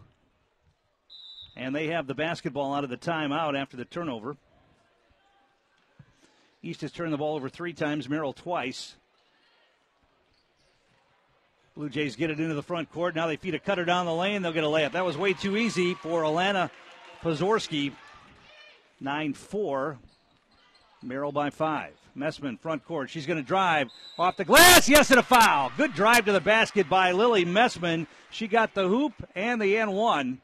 And 1.57 1.75
they 1.75 1.87
have 1.87 2.07
the 2.07 2.15
basketball 2.15 2.73
out 2.73 2.85
of 2.85 2.89
the 2.89 2.97
timeout 2.97 3.59
after 3.59 3.75
the 3.75 3.85
turnover. 3.85 4.37
East 6.61 6.79
has 6.81 6.93
turned 6.93 7.11
the 7.11 7.17
ball 7.17 7.35
over 7.35 7.49
three 7.49 7.73
times, 7.73 8.07
Merrill 8.07 8.31
twice. 8.31 8.95
Blue 11.75 11.89
Jays 11.89 12.15
get 12.15 12.29
it 12.29 12.39
into 12.39 12.53
the 12.53 12.61
front 12.61 12.91
court. 12.91 13.15
Now 13.15 13.25
they 13.25 13.35
feed 13.35 13.55
a 13.55 13.59
cutter 13.59 13.83
down 13.83 14.05
the 14.05 14.13
lane. 14.13 14.43
They'll 14.43 14.53
get 14.53 14.63
a 14.63 14.67
layup. 14.67 14.91
That 14.91 15.05
was 15.05 15.17
way 15.17 15.33
too 15.33 15.57
easy 15.57 15.95
for 15.95 16.21
Alana 16.21 16.69
Pozorski. 17.23 17.93
9 19.01 19.33
4. 19.33 19.97
Merrill 21.01 21.31
by 21.31 21.49
five. 21.49 21.93
Messman, 22.15 22.59
front 22.59 22.85
court. 22.85 23.09
She's 23.09 23.25
going 23.25 23.41
to 23.41 23.45
drive 23.45 23.89
off 24.19 24.37
the 24.37 24.45
glass. 24.45 24.87
Yes, 24.87 25.09
and 25.09 25.19
a 25.19 25.23
foul. 25.23 25.71
Good 25.75 25.95
drive 25.95 26.25
to 26.25 26.31
the 26.31 26.39
basket 26.39 26.87
by 26.87 27.11
Lily 27.11 27.43
Messman. 27.43 28.05
She 28.29 28.47
got 28.47 28.75
the 28.75 28.87
hoop 28.87 29.13
and 29.35 29.59
the 29.59 29.73
N1. 29.73 30.37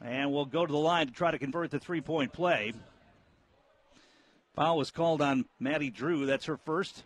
And 0.00 0.32
will 0.32 0.46
go 0.46 0.64
to 0.64 0.72
the 0.72 0.78
line 0.78 1.08
to 1.08 1.12
try 1.12 1.32
to 1.32 1.38
convert 1.38 1.72
the 1.72 1.80
three 1.80 2.00
point 2.00 2.32
play. 2.32 2.72
Foul 4.54 4.78
was 4.78 4.92
called 4.92 5.20
on 5.20 5.44
Maddie 5.58 5.90
Drew. 5.90 6.24
That's 6.24 6.46
her 6.46 6.56
first. 6.56 7.02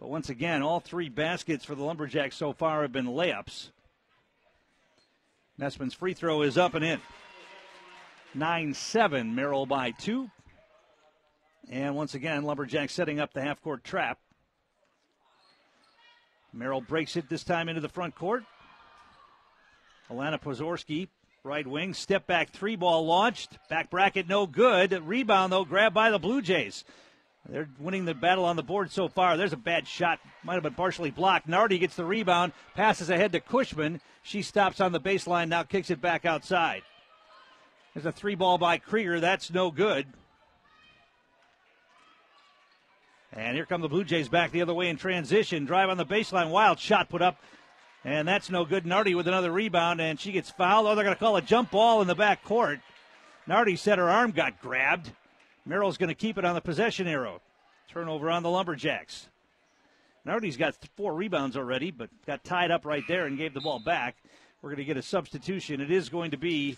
But 0.00 0.08
once 0.08 0.30
again, 0.30 0.62
all 0.62 0.80
three 0.80 1.10
baskets 1.10 1.66
for 1.66 1.74
the 1.74 1.84
Lumberjacks 1.84 2.34
so 2.34 2.54
far 2.54 2.80
have 2.82 2.92
been 2.92 3.06
layups. 3.06 3.68
Messman's 5.58 5.92
free 5.92 6.14
throw 6.14 6.40
is 6.40 6.56
up 6.56 6.74
and 6.74 6.82
in. 6.82 7.00
9 8.34 8.72
7, 8.72 9.34
Merrill 9.34 9.66
by 9.66 9.90
two. 9.90 10.30
And 11.68 11.94
once 11.94 12.14
again, 12.14 12.44
Lumberjacks 12.44 12.94
setting 12.94 13.20
up 13.20 13.34
the 13.34 13.42
half 13.42 13.60
court 13.60 13.84
trap. 13.84 14.18
Merrill 16.52 16.80
breaks 16.80 17.16
it 17.16 17.28
this 17.28 17.44
time 17.44 17.68
into 17.68 17.82
the 17.82 17.88
front 17.88 18.14
court. 18.14 18.44
Alana 20.10 20.40
Pozorski, 20.40 21.08
right 21.44 21.66
wing, 21.66 21.92
step 21.92 22.26
back 22.26 22.50
three 22.50 22.74
ball 22.74 23.04
launched. 23.04 23.58
Back 23.68 23.90
bracket 23.90 24.28
no 24.28 24.46
good. 24.46 24.92
Rebound 25.06 25.52
though, 25.52 25.66
grabbed 25.66 25.94
by 25.94 26.10
the 26.10 26.18
Blue 26.18 26.40
Jays. 26.40 26.84
They're 27.48 27.68
winning 27.78 28.04
the 28.04 28.14
battle 28.14 28.44
on 28.44 28.56
the 28.56 28.62
board 28.62 28.90
so 28.90 29.08
far. 29.08 29.36
There's 29.36 29.52
a 29.52 29.56
bad 29.56 29.88
shot. 29.88 30.20
Might 30.44 30.54
have 30.54 30.62
been 30.62 30.74
partially 30.74 31.10
blocked. 31.10 31.48
Nardi 31.48 31.78
gets 31.78 31.96
the 31.96 32.04
rebound, 32.04 32.52
passes 32.74 33.10
ahead 33.10 33.32
to 33.32 33.40
Cushman. 33.40 34.00
She 34.22 34.42
stops 34.42 34.80
on 34.80 34.92
the 34.92 35.00
baseline, 35.00 35.48
now 35.48 35.62
kicks 35.62 35.90
it 35.90 36.00
back 36.00 36.24
outside. 36.24 36.82
There's 37.94 38.06
a 38.06 38.12
three 38.12 38.34
ball 38.34 38.58
by 38.58 38.78
Krieger. 38.78 39.18
That's 39.20 39.50
no 39.50 39.70
good. 39.70 40.06
And 43.32 43.56
here 43.56 43.66
come 43.66 43.80
the 43.80 43.88
Blue 43.88 44.04
Jays 44.04 44.28
back 44.28 44.50
the 44.50 44.62
other 44.62 44.74
way 44.74 44.88
in 44.88 44.96
transition. 44.96 45.64
Drive 45.64 45.88
on 45.88 45.96
the 45.96 46.06
baseline. 46.06 46.50
Wild 46.50 46.78
shot 46.78 47.08
put 47.08 47.22
up. 47.22 47.36
And 48.04 48.26
that's 48.26 48.50
no 48.50 48.64
good. 48.64 48.86
Nardi 48.86 49.14
with 49.14 49.28
another 49.28 49.52
rebound, 49.52 50.00
and 50.00 50.18
she 50.18 50.32
gets 50.32 50.50
fouled. 50.50 50.86
Oh, 50.86 50.94
they're 50.94 51.04
going 51.04 51.16
to 51.16 51.20
call 51.20 51.36
a 51.36 51.42
jump 51.42 51.70
ball 51.70 52.00
in 52.00 52.08
the 52.08 52.14
back 52.14 52.42
court. 52.44 52.80
Nardi 53.46 53.76
said 53.76 53.98
her 53.98 54.08
arm 54.08 54.30
got 54.30 54.60
grabbed. 54.60 55.12
Merrill's 55.64 55.98
going 55.98 56.08
to 56.08 56.14
keep 56.14 56.38
it 56.38 56.44
on 56.44 56.54
the 56.54 56.60
possession 56.60 57.06
arrow. 57.06 57.40
Turnover 57.88 58.30
on 58.30 58.42
the 58.42 58.50
Lumberjacks. 58.50 59.28
Nardi's 60.26 60.56
got 60.56 60.74
four 60.96 61.14
rebounds 61.14 61.56
already, 61.56 61.90
but 61.90 62.10
got 62.26 62.44
tied 62.44 62.70
up 62.70 62.84
right 62.84 63.02
there 63.08 63.26
and 63.26 63.38
gave 63.38 63.54
the 63.54 63.60
ball 63.60 63.78
back. 63.78 64.16
We're 64.62 64.70
going 64.70 64.78
to 64.78 64.84
get 64.84 64.96
a 64.96 65.02
substitution. 65.02 65.80
It 65.80 65.90
is 65.90 66.08
going 66.08 66.32
to 66.32 66.36
be 66.36 66.76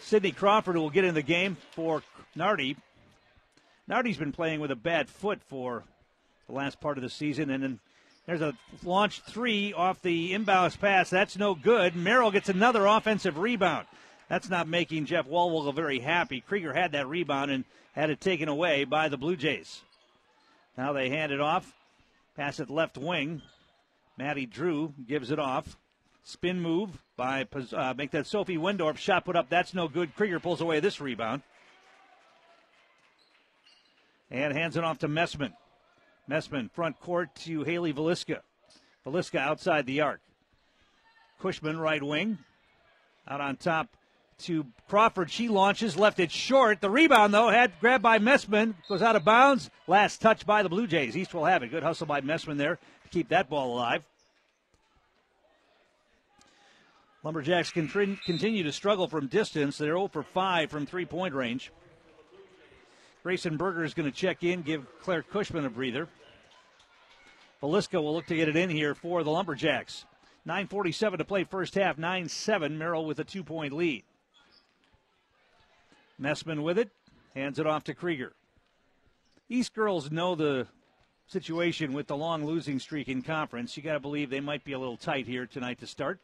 Sydney 0.00 0.32
Crawford 0.32 0.74
who 0.74 0.80
will 0.80 0.90
get 0.90 1.04
in 1.04 1.14
the 1.14 1.22
game 1.22 1.56
for 1.72 2.02
Nardi. 2.34 2.76
Nardi's 3.88 4.16
been 4.16 4.32
playing 4.32 4.60
with 4.60 4.70
a 4.70 4.76
bad 4.76 5.08
foot 5.08 5.40
for 5.46 5.84
the 6.48 6.54
last 6.54 6.80
part 6.80 6.96
of 6.96 7.02
the 7.02 7.10
season, 7.10 7.50
and 7.50 7.62
then 7.62 7.80
there's 8.26 8.40
a 8.40 8.54
launch 8.82 9.20
three 9.20 9.72
off 9.72 10.02
the 10.02 10.32
inbounds 10.32 10.78
pass. 10.78 11.10
That's 11.10 11.38
no 11.38 11.54
good. 11.54 11.94
Merrill 11.94 12.32
gets 12.32 12.48
another 12.48 12.86
offensive 12.86 13.38
rebound. 13.38 13.86
That's 14.28 14.50
not 14.50 14.66
making 14.66 15.06
Jeff 15.06 15.28
Wallvogel 15.28 15.74
very 15.74 16.00
happy. 16.00 16.40
Krieger 16.40 16.72
had 16.72 16.92
that 16.92 17.06
rebound 17.06 17.50
and 17.50 17.64
had 17.92 18.10
it 18.10 18.20
taken 18.20 18.48
away 18.48 18.84
by 18.84 19.08
the 19.08 19.16
Blue 19.16 19.36
Jays. 19.36 19.82
Now 20.76 20.92
they 20.92 21.08
hand 21.08 21.32
it 21.32 21.40
off. 21.40 21.72
Pass 22.36 22.60
it 22.60 22.68
left 22.68 22.98
wing. 22.98 23.40
Maddie 24.18 24.46
Drew 24.46 24.92
gives 25.06 25.30
it 25.30 25.38
off. 25.38 25.76
Spin 26.24 26.60
move 26.60 26.90
by 27.16 27.46
uh, 27.72 27.94
make 27.96 28.10
that 28.10 28.26
Sophie 28.26 28.56
Wendorf 28.56 28.98
shot 28.98 29.24
put 29.24 29.36
up. 29.36 29.48
That's 29.48 29.74
no 29.74 29.86
good. 29.86 30.14
Krieger 30.16 30.40
pulls 30.40 30.60
away 30.60 30.80
this 30.80 31.00
rebound. 31.00 31.42
And 34.30 34.52
hands 34.52 34.76
it 34.76 34.82
off 34.82 34.98
to 34.98 35.08
Messman. 35.08 35.52
Messman 36.28 36.68
front 36.72 37.00
court 37.00 37.32
to 37.36 37.62
Haley 37.62 37.92
Veliska. 37.92 38.40
Veliska 39.06 39.38
outside 39.38 39.86
the 39.86 40.00
arc. 40.00 40.20
Cushman 41.40 41.78
right 41.78 42.02
wing. 42.02 42.38
Out 43.28 43.40
on 43.40 43.56
top 43.56 43.96
to 44.42 44.66
Crawford. 44.88 45.30
She 45.30 45.48
launches, 45.48 45.96
left 45.96 46.20
it 46.20 46.30
short. 46.30 46.80
The 46.80 46.90
rebound, 46.90 47.32
though, 47.32 47.48
had 47.48 47.78
grabbed 47.80 48.02
by 48.02 48.18
Messman, 48.18 48.74
goes 48.88 49.02
out 49.02 49.16
of 49.16 49.24
bounds. 49.24 49.70
Last 49.86 50.20
touch 50.20 50.46
by 50.46 50.62
the 50.62 50.68
Blue 50.68 50.86
Jays. 50.86 51.16
East 51.16 51.34
will 51.34 51.44
have 51.44 51.62
it. 51.62 51.68
Good 51.68 51.82
hustle 51.82 52.06
by 52.06 52.20
Messman 52.20 52.58
there 52.58 52.76
to 52.76 53.08
keep 53.10 53.28
that 53.30 53.48
ball 53.48 53.74
alive. 53.74 54.04
Lumberjacks 57.22 57.72
continue 57.72 58.62
to 58.62 58.72
struggle 58.72 59.08
from 59.08 59.26
distance. 59.26 59.78
They're 59.78 59.88
0 59.94 60.08
for 60.08 60.22
5 60.22 60.70
from 60.70 60.86
three 60.86 61.06
point 61.06 61.34
range. 61.34 61.72
Grayson 63.24 63.56
Berger 63.56 63.82
is 63.82 63.94
going 63.94 64.08
to 64.08 64.16
check 64.16 64.44
in, 64.44 64.62
give 64.62 64.86
Claire 65.02 65.24
Cushman 65.24 65.64
a 65.64 65.70
breather. 65.70 66.08
Veliska 67.60 68.00
will 68.00 68.14
look 68.14 68.26
to 68.26 68.36
get 68.36 68.48
it 68.48 68.54
in 68.54 68.70
here 68.70 68.94
for 68.94 69.24
the 69.24 69.30
Lumberjacks. 69.30 70.04
9.47 70.46 71.18
to 71.18 71.24
play 71.24 71.42
first 71.42 71.74
half, 71.74 71.98
9 71.98 72.28
7. 72.28 72.78
Merrill 72.78 73.04
with 73.04 73.18
a 73.18 73.24
two 73.24 73.42
point 73.42 73.72
lead. 73.72 74.04
Messman 76.20 76.62
with 76.62 76.78
it, 76.78 76.90
hands 77.34 77.58
it 77.58 77.66
off 77.66 77.84
to 77.84 77.94
Krieger. 77.94 78.32
East 79.48 79.74
girls 79.74 80.10
know 80.10 80.34
the 80.34 80.66
situation 81.28 81.92
with 81.92 82.06
the 82.06 82.16
long 82.16 82.44
losing 82.44 82.78
streak 82.78 83.08
in 83.08 83.22
conference. 83.22 83.76
You 83.76 83.82
got 83.82 83.94
to 83.94 84.00
believe 84.00 84.30
they 84.30 84.40
might 84.40 84.64
be 84.64 84.72
a 84.72 84.78
little 84.78 84.96
tight 84.96 85.26
here 85.26 85.46
tonight 85.46 85.80
to 85.80 85.86
start. 85.86 86.20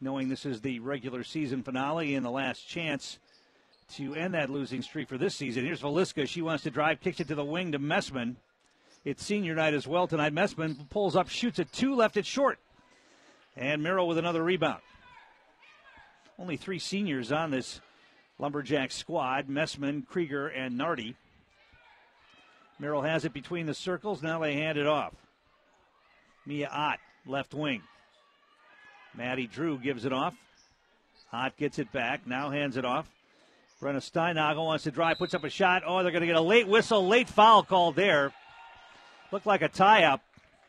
Knowing 0.00 0.28
this 0.28 0.44
is 0.44 0.60
the 0.60 0.80
regular 0.80 1.24
season 1.24 1.62
finale 1.62 2.14
and 2.14 2.24
the 2.24 2.30
last 2.30 2.68
chance 2.68 3.18
to 3.94 4.14
end 4.14 4.34
that 4.34 4.50
losing 4.50 4.82
streak 4.82 5.08
for 5.08 5.18
this 5.18 5.34
season. 5.34 5.64
Here's 5.64 5.80
Veliska. 5.80 6.26
She 6.26 6.42
wants 6.42 6.64
to 6.64 6.70
drive, 6.70 7.00
kicks 7.00 7.20
it 7.20 7.28
to 7.28 7.34
the 7.34 7.44
wing 7.44 7.72
to 7.72 7.78
Messman. 7.78 8.36
It's 9.04 9.24
senior 9.24 9.54
night 9.54 9.74
as 9.74 9.86
well 9.86 10.06
tonight. 10.06 10.32
Messman 10.32 10.88
pulls 10.88 11.16
up, 11.16 11.28
shoots 11.28 11.58
it 11.58 11.70
two, 11.72 11.94
left 11.94 12.16
it 12.16 12.26
short. 12.26 12.58
And 13.56 13.82
Merrill 13.82 14.08
with 14.08 14.18
another 14.18 14.42
rebound. 14.42 14.80
Only 16.38 16.56
three 16.56 16.78
seniors 16.78 17.30
on 17.30 17.50
this 17.50 17.80
Lumberjack 18.38 18.90
squad 18.90 19.48
Messman, 19.48 20.06
Krieger, 20.06 20.48
and 20.48 20.76
Nardi. 20.76 21.16
Merrill 22.78 23.02
has 23.02 23.24
it 23.24 23.32
between 23.32 23.66
the 23.66 23.74
circles. 23.74 24.22
Now 24.22 24.40
they 24.40 24.54
hand 24.54 24.78
it 24.78 24.86
off. 24.86 25.14
Mia 26.44 26.68
Ott, 26.68 26.98
left 27.26 27.54
wing. 27.54 27.82
Maddie 29.16 29.46
Drew 29.46 29.78
gives 29.78 30.04
it 30.04 30.12
off. 30.12 30.34
Ott 31.32 31.56
gets 31.56 31.78
it 31.78 31.90
back, 31.92 32.26
now 32.26 32.50
hands 32.50 32.76
it 32.76 32.84
off. 32.84 33.08
Brenna 33.80 33.96
Steinagel 33.96 34.64
wants 34.64 34.84
to 34.84 34.90
drive, 34.90 35.18
puts 35.18 35.34
up 35.34 35.44
a 35.44 35.50
shot. 35.50 35.82
Oh, 35.84 36.02
they're 36.02 36.12
going 36.12 36.22
to 36.22 36.26
get 36.26 36.36
a 36.36 36.40
late 36.40 36.68
whistle, 36.68 37.06
late 37.06 37.28
foul 37.28 37.62
called 37.62 37.96
there. 37.96 38.32
Looked 39.32 39.46
like 39.46 39.62
a 39.62 39.68
tie 39.68 40.04
up. 40.04 40.22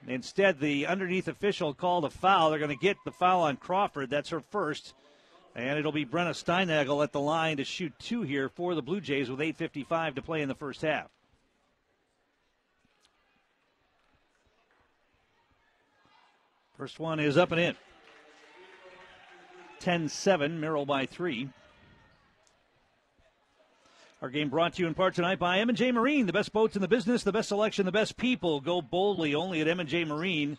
Instead, 0.08 0.60
the 0.60 0.88
underneath 0.88 1.28
official 1.28 1.74
called 1.74 2.06
a 2.06 2.10
foul. 2.10 2.50
They're 2.50 2.60
going 2.60 2.70
to 2.70 2.76
get 2.76 2.98
the 3.06 3.12
foul 3.12 3.44
on 3.44 3.58
Crawford. 3.58 4.10
That's 4.10 4.30
her 4.30 4.42
first. 4.52 4.94
And 5.56 5.80
it'll 5.80 5.94
be 5.94 6.06
Brenna 6.06 6.32
Steinagel 6.32 7.02
at 7.02 7.14
the 7.14 7.22
line 7.22 7.58
to 7.58 7.64
shoot 7.64 7.94
two 7.98 8.24
here 8.24 8.50
for 8.50 8.76
the 8.76 8.82
Blue 8.82 9.00
Jays 9.00 9.30
with 9.30 9.40
8.55 9.40 10.16
to 10.16 10.22
play 10.22 10.42
in 10.42 10.50
the 10.50 10.56
first 10.56 10.82
half. 10.82 11.08
First 16.78 17.00
one 17.00 17.22
is 17.22 17.38
up 17.38 17.54
and 17.54 17.62
in. 17.62 17.76
10 19.80 20.10
7, 20.10 20.60
Merrill 20.60 20.86
by 20.86 21.06
three. 21.06 21.50
Our 24.22 24.30
game 24.30 24.50
brought 24.50 24.74
to 24.74 24.82
you 24.82 24.88
in 24.88 24.94
part 24.94 25.14
tonight 25.14 25.40
by 25.40 25.60
M&J 25.60 25.92
Marine, 25.92 26.26
the 26.26 26.34
best 26.34 26.52
boats 26.52 26.76
in 26.76 26.82
the 26.82 26.88
business, 26.88 27.24
the 27.24 27.32
best 27.32 27.50
selection, 27.50 27.86
the 27.86 27.92
best 27.92 28.18
people. 28.18 28.60
Go 28.60 28.82
boldly 28.82 29.36
only 29.36 29.62
at 29.62 29.68
M&J 29.68 30.04
Marine. 30.06 30.58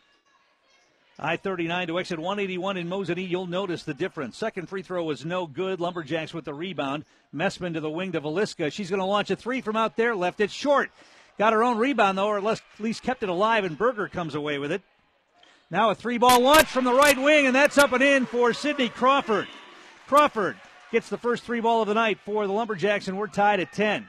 I-39 1.18 1.86
to 1.86 1.98
exit 1.98 2.18
181 2.18 2.76
in 2.76 2.88
Mosinee. 2.88 3.28
You'll 3.28 3.46
notice 3.46 3.84
the 3.84 3.94
difference. 3.94 4.36
Second 4.36 4.68
free 4.68 4.82
throw 4.82 5.04
was 5.04 5.24
no 5.24 5.46
good. 5.46 5.80
Lumberjacks 5.80 6.34
with 6.34 6.44
the 6.44 6.52
rebound. 6.52 7.04
Messman 7.34 7.72
to 7.74 7.80
the 7.80 7.90
wing 7.90 8.12
to 8.12 8.20
Veliska. 8.20 8.70
She's 8.70 8.90
going 8.90 9.00
to 9.00 9.06
launch 9.06 9.30
a 9.30 9.36
three 9.36 9.62
from 9.62 9.76
out 9.76 9.96
there. 9.96 10.14
Left 10.14 10.40
it 10.40 10.50
short. 10.50 10.90
Got 11.38 11.54
her 11.54 11.64
own 11.64 11.78
rebound, 11.78 12.18
though, 12.18 12.28
or 12.28 12.38
at 12.38 12.62
least 12.78 13.02
kept 13.02 13.22
it 13.22 13.28
alive, 13.28 13.64
and 13.64 13.78
Berger 13.78 14.08
comes 14.08 14.34
away 14.34 14.58
with 14.58 14.72
it. 14.72 14.82
Now 15.70 15.90
a 15.90 15.94
three 15.94 16.18
ball 16.18 16.40
launch 16.40 16.68
from 16.68 16.84
the 16.84 16.94
right 16.94 17.18
wing, 17.18 17.46
and 17.46 17.54
that's 17.54 17.78
up 17.78 17.92
and 17.92 18.02
in 18.02 18.26
for 18.26 18.52
Sydney 18.52 18.88
Crawford. 18.88 19.48
Crawford 20.06 20.56
gets 20.92 21.08
the 21.08 21.18
first 21.18 21.42
three 21.42 21.60
ball 21.60 21.82
of 21.82 21.88
the 21.88 21.94
night 21.94 22.18
for 22.24 22.46
the 22.46 22.52
Lumberjacks, 22.52 23.08
and 23.08 23.18
we're 23.18 23.26
tied 23.26 23.60
at 23.60 23.72
10. 23.72 24.06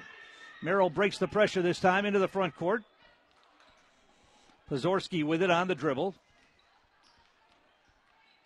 Merrill 0.62 0.90
breaks 0.90 1.18
the 1.18 1.28
pressure 1.28 1.62
this 1.62 1.80
time 1.80 2.06
into 2.06 2.20
the 2.20 2.28
front 2.28 2.56
court. 2.56 2.84
Pozorski 4.70 5.24
with 5.24 5.42
it 5.42 5.50
on 5.50 5.68
the 5.68 5.76
dribble. 5.76 6.14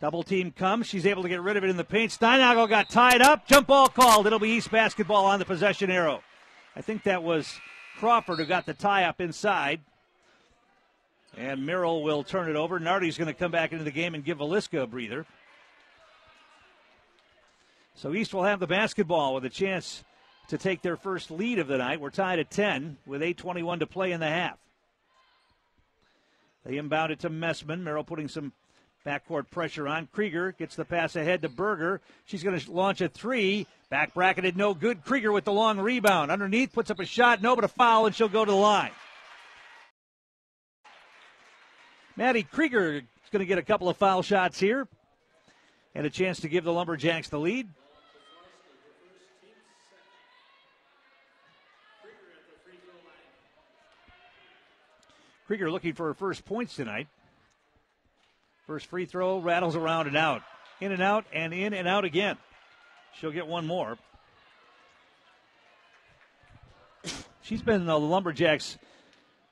Double 0.02 0.24
team 0.24 0.50
comes. 0.52 0.88
She's 0.88 1.06
able 1.06 1.22
to 1.22 1.30
get 1.30 1.44
rid 1.44 1.58
of 1.58 1.64
it 1.64 1.70
in 1.70 1.78
the 1.78 1.84
paint. 1.84 2.12
Steinagel 2.12 2.68
got 2.68 2.90
tied 2.90 3.22
up. 3.22 3.48
Jump 3.48 3.68
ball 3.68 3.88
called. 3.88 4.26
It'll 4.26 4.40
be 4.40 4.50
East 4.50 4.72
basketball 4.72 5.26
on 5.26 5.38
the 5.38 5.46
possession 5.46 5.92
arrow. 5.92 6.24
I 6.76 6.82
think 6.82 7.04
that 7.04 7.22
was 7.22 7.60
Crawford 8.00 8.40
who 8.40 8.46
got 8.46 8.66
the 8.66 8.74
tie 8.74 9.04
up 9.04 9.22
inside. 9.22 9.80
And 11.38 11.68
Merrill 11.68 12.02
will 12.02 12.24
turn 12.24 12.50
it 12.50 12.56
over. 12.56 12.80
Nardi's 12.80 13.16
going 13.16 13.28
to 13.28 13.34
come 13.36 13.52
back 13.52 13.74
into 13.74 13.84
the 13.84 13.92
game 13.92 14.16
and 14.16 14.26
give 14.26 14.40
Veliska 14.40 14.82
a 14.82 14.88
breather. 14.88 15.28
So 17.94 18.16
East 18.16 18.34
will 18.34 18.44
have 18.44 18.60
the 18.60 18.68
basketball 18.68 19.36
with 19.36 19.46
a 19.46 19.50
chance 19.50 20.04
to 20.48 20.58
take 20.58 20.82
their 20.82 20.98
first 20.98 21.30
lead 21.30 21.60
of 21.60 21.68
the 21.68 21.78
night. 21.78 22.02
We're 22.02 22.10
tied 22.10 22.40
at 22.40 22.50
10 22.50 22.98
with 23.06 23.22
8.21 23.22 23.80
to 23.80 23.86
play 23.86 24.12
in 24.12 24.20
the 24.20 24.28
half. 24.28 24.58
They 26.66 26.78
inbound 26.78 27.12
it 27.12 27.20
to 27.20 27.30
Messman. 27.30 27.82
Merrill 27.82 28.04
putting 28.04 28.28
some 28.28 28.52
backcourt 29.06 29.50
pressure 29.50 29.88
on. 29.88 30.08
Krieger 30.12 30.52
gets 30.54 30.76
the 30.76 30.86
pass 30.86 31.16
ahead 31.16 31.42
to 31.42 31.50
Berger. 31.50 32.02
She's 32.26 32.44
going 32.44 32.60
to 32.60 32.72
launch 32.72 33.02
a 33.02 33.10
three. 33.10 33.68
Back 33.90 34.14
bracketed, 34.14 34.56
no 34.56 34.74
good. 34.74 35.04
Krieger 35.04 35.32
with 35.32 35.46
the 35.46 35.52
long 35.52 35.80
rebound. 35.80 36.32
Underneath, 36.32 36.72
puts 36.72 36.92
up 36.92 37.00
a 37.00 37.06
shot, 37.06 37.42
no, 37.42 37.56
but 37.56 37.66
a 37.66 37.68
foul, 37.68 38.06
and 38.06 38.16
she'll 38.16 38.30
go 38.30 38.46
to 38.46 38.52
the 38.52 38.58
line. 38.58 38.92
Maddie 42.16 42.44
Krieger 42.44 42.98
is 42.98 43.04
going 43.32 43.40
to 43.40 43.46
get 43.46 43.58
a 43.58 43.64
couple 43.64 43.90
of 43.90 43.98
foul 43.98 44.22
shots 44.22 44.60
here 44.60 44.88
and 45.96 46.06
a 46.06 46.10
chance 46.10 46.40
to 46.42 46.50
give 46.50 46.64
the 46.64 46.72
Lumberjacks 46.72 47.30
the 47.30 47.40
lead. 47.40 47.68
Krieger 55.48 55.70
looking 55.70 55.94
for 55.94 56.06
her 56.06 56.14
first 56.14 56.46
points 56.46 56.76
tonight. 56.76 57.08
First 58.68 58.88
free 58.88 59.06
throw 59.06 59.40
rattles 59.40 59.76
around 59.76 60.08
and 60.08 60.18
out. 60.18 60.44
In 60.80 60.92
and 60.92 61.02
out 61.02 61.26
and 61.34 61.54
in 61.54 61.74
and 61.74 61.88
out 61.88 62.06
again. 62.06 62.38
She'll 63.20 63.32
get 63.32 63.48
one 63.48 63.68
more. 63.68 63.98
She's 67.42 67.62
been 67.62 67.86
the 67.86 68.00
Lumberjacks' 68.00 68.78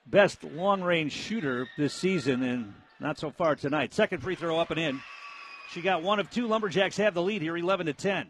best 0.06 0.44
long 0.44 0.82
range 0.82 1.12
shooter 1.12 1.68
this 1.78 1.94
season, 1.94 2.44
and 2.44 2.74
not 3.00 3.18
so 3.18 3.30
far 3.30 3.56
tonight. 3.56 3.94
Second 3.94 4.22
free 4.24 4.36
throw 4.36 4.60
up 4.60 4.72
and 4.72 4.80
in. 4.80 5.02
She 5.72 5.82
got 5.82 6.02
one 6.02 6.20
of 6.20 6.32
two. 6.32 6.48
Lumberjacks 6.48 6.98
have 6.98 7.14
the 7.14 7.22
lead 7.22 7.42
here, 7.42 7.58
11 7.58 7.88
to 7.88 7.94
10. 7.94 8.28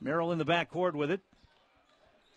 Merrill 0.00 0.32
in 0.32 0.38
the 0.38 0.44
backcourt 0.44 0.94
with 0.94 1.10
it. 1.10 1.20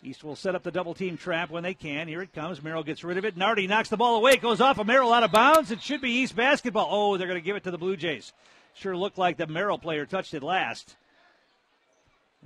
East 0.04 0.24
will 0.24 0.34
set 0.34 0.56
up 0.56 0.64
the 0.64 0.72
double 0.72 0.94
team 0.94 1.16
trap 1.16 1.50
when 1.50 1.62
they 1.62 1.74
can. 1.74 2.08
Here 2.08 2.22
it 2.22 2.32
comes. 2.32 2.60
Merrill 2.60 2.82
gets 2.82 3.04
rid 3.04 3.18
of 3.18 3.24
it. 3.24 3.36
Nardi 3.36 3.68
knocks 3.68 3.88
the 3.88 3.96
ball 3.96 4.16
away. 4.16 4.36
Goes 4.36 4.60
off 4.60 4.78
of 4.78 4.86
Merrill 4.86 5.12
out 5.12 5.22
of 5.22 5.30
bounds. 5.30 5.70
It 5.70 5.80
should 5.80 6.00
be 6.00 6.10
East 6.10 6.34
basketball. 6.34 6.88
Oh, 6.90 7.16
they're 7.16 7.28
going 7.28 7.40
to 7.40 7.44
give 7.44 7.54
it 7.54 7.62
to 7.64 7.70
the 7.70 7.78
Blue 7.78 7.96
Jays. 7.96 8.32
Sure 8.74 8.96
looked 8.96 9.18
like 9.18 9.36
the 9.36 9.46
Merrill 9.46 9.78
player 9.78 10.04
touched 10.04 10.34
it 10.34 10.42
last. 10.42 10.96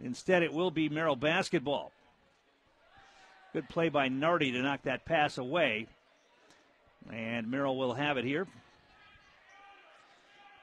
Instead, 0.02 0.42
it 0.42 0.52
will 0.52 0.70
be 0.70 0.90
Merrill 0.90 1.16
basketball. 1.16 1.92
Good 3.54 3.68
play 3.70 3.88
by 3.88 4.08
Nardi 4.08 4.52
to 4.52 4.60
knock 4.60 4.82
that 4.82 5.06
pass 5.06 5.38
away. 5.38 5.86
And 7.10 7.50
Merrill 7.50 7.78
will 7.78 7.94
have 7.94 8.18
it 8.18 8.24
here. 8.24 8.46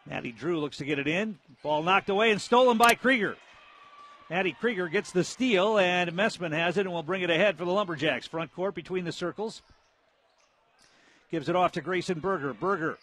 Maddie 0.06 0.32
Drew 0.32 0.60
looks 0.60 0.78
to 0.78 0.86
get 0.86 1.00
it 1.00 1.08
in. 1.08 1.40
Ball 1.64 1.82
knocked 1.82 2.10
away 2.10 2.30
and 2.30 2.40
stolen 2.40 2.78
by 2.78 2.94
Krieger. 2.94 3.36
Maddie 4.30 4.56
Krieger 4.60 4.88
gets 4.88 5.12
the 5.12 5.24
steal, 5.24 5.78
and 5.78 6.12
Messman 6.12 6.54
has 6.54 6.78
it 6.78 6.82
and 6.82 6.94
will 6.94 7.04
bring 7.04 7.22
it 7.22 7.30
ahead 7.30 7.58
for 7.58 7.66
the 7.66 7.72
Lumberjacks. 7.72 8.26
Front 8.26 8.54
court 8.54 8.74
between 8.74 9.06
the 9.06 9.12
circles. 9.12 9.62
Gives 11.30 11.50
it 11.50 11.56
off 11.56 11.74
to 11.74 11.82
Grayson 11.82 12.20
Berger. 12.20 12.54
Berger. 12.54 12.98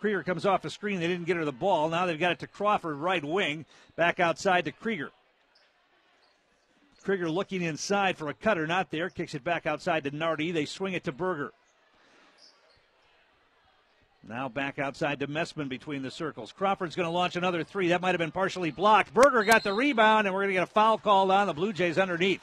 Krieger 0.00 0.22
comes 0.22 0.44
off 0.44 0.62
the 0.62 0.70
screen. 0.70 1.00
They 1.00 1.06
didn't 1.06 1.26
get 1.26 1.36
her 1.36 1.44
the 1.44 1.52
ball. 1.52 1.88
Now 1.88 2.04
they've 2.04 2.18
got 2.18 2.32
it 2.32 2.38
to 2.40 2.46
Crawford, 2.46 2.96
right 2.96 3.24
wing. 3.24 3.64
Back 3.96 4.20
outside 4.20 4.66
to 4.66 4.72
Krieger. 4.72 5.10
Krieger 7.02 7.30
looking 7.30 7.62
inside 7.62 8.16
for 8.16 8.28
a 8.28 8.34
cutter, 8.34 8.66
not 8.66 8.90
there. 8.90 9.10
Kicks 9.10 9.34
it 9.34 9.44
back 9.44 9.66
outside 9.66 10.04
to 10.04 10.10
Nardi. 10.10 10.52
They 10.52 10.64
swing 10.64 10.94
it 10.94 11.04
to 11.04 11.12
Berger. 11.12 11.52
Now 14.26 14.48
back 14.48 14.78
outside 14.78 15.20
to 15.20 15.26
Messman 15.26 15.68
between 15.68 16.02
the 16.02 16.10
circles. 16.10 16.50
Crawford's 16.50 16.96
going 16.96 17.06
to 17.06 17.12
launch 17.12 17.36
another 17.36 17.62
three. 17.62 17.88
That 17.88 18.00
might 18.00 18.12
have 18.12 18.18
been 18.18 18.30
partially 18.30 18.70
blocked. 18.70 19.12
Berger 19.12 19.44
got 19.44 19.62
the 19.62 19.74
rebound, 19.74 20.26
and 20.26 20.34
we're 20.34 20.42
going 20.42 20.54
to 20.54 20.60
get 20.60 20.62
a 20.62 20.66
foul 20.66 20.96
called 20.96 21.30
on 21.30 21.46
the 21.46 21.52
Blue 21.52 21.74
Jays 21.74 21.98
underneath. 21.98 22.40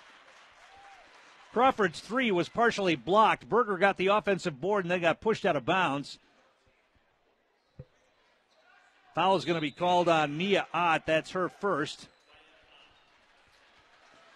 Crawford's 1.54 2.00
three 2.00 2.32
was 2.32 2.50
partially 2.50 2.96
blocked. 2.96 3.50
Berger 3.50 3.78
got 3.78 3.98
the 3.98 4.08
offensive 4.08 4.62
board 4.62 4.86
and 4.86 4.91
then 4.91 5.02
got 5.02 5.22
pushed 5.22 5.46
out 5.46 5.56
of 5.56 5.65
bounds. 5.65 6.20
Foul 9.15 9.36
is 9.36 9.44
going 9.44 9.56
to 9.56 9.62
be 9.62 9.72
called 9.72 10.08
on 10.08 10.38
Mia 10.38 10.67
Ott. 10.74 11.06
That's 11.06 11.32
her 11.32 11.50
first. 11.50 12.08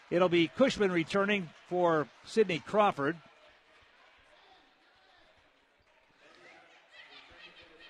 It'll 0.10 0.30
be 0.30 0.48
Cushman 0.48 0.92
returning 0.92 1.50
for 1.70 2.08
Sydney 2.26 2.60
Crawford. 2.60 3.16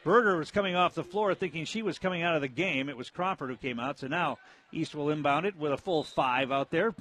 Berger 0.05 0.37
was 0.37 0.51
coming 0.51 0.75
off 0.75 0.93
the 0.93 1.03
floor 1.03 1.33
thinking 1.33 1.65
she 1.65 1.81
was 1.81 1.97
coming 1.97 2.21
out 2.21 2.35
of 2.35 2.41
the 2.41 2.47
game. 2.47 2.89
It 2.89 2.95
was 2.95 3.09
Crawford 3.09 3.49
who 3.49 3.55
came 3.57 3.79
out. 3.79 3.97
So 3.97 4.07
now 4.07 4.37
East 4.71 4.93
will 4.93 5.09
inbound 5.09 5.47
it 5.47 5.57
with 5.57 5.71
a 5.71 5.77
full 5.77 6.03
five 6.03 6.51
out 6.51 6.69
there. 6.69 6.93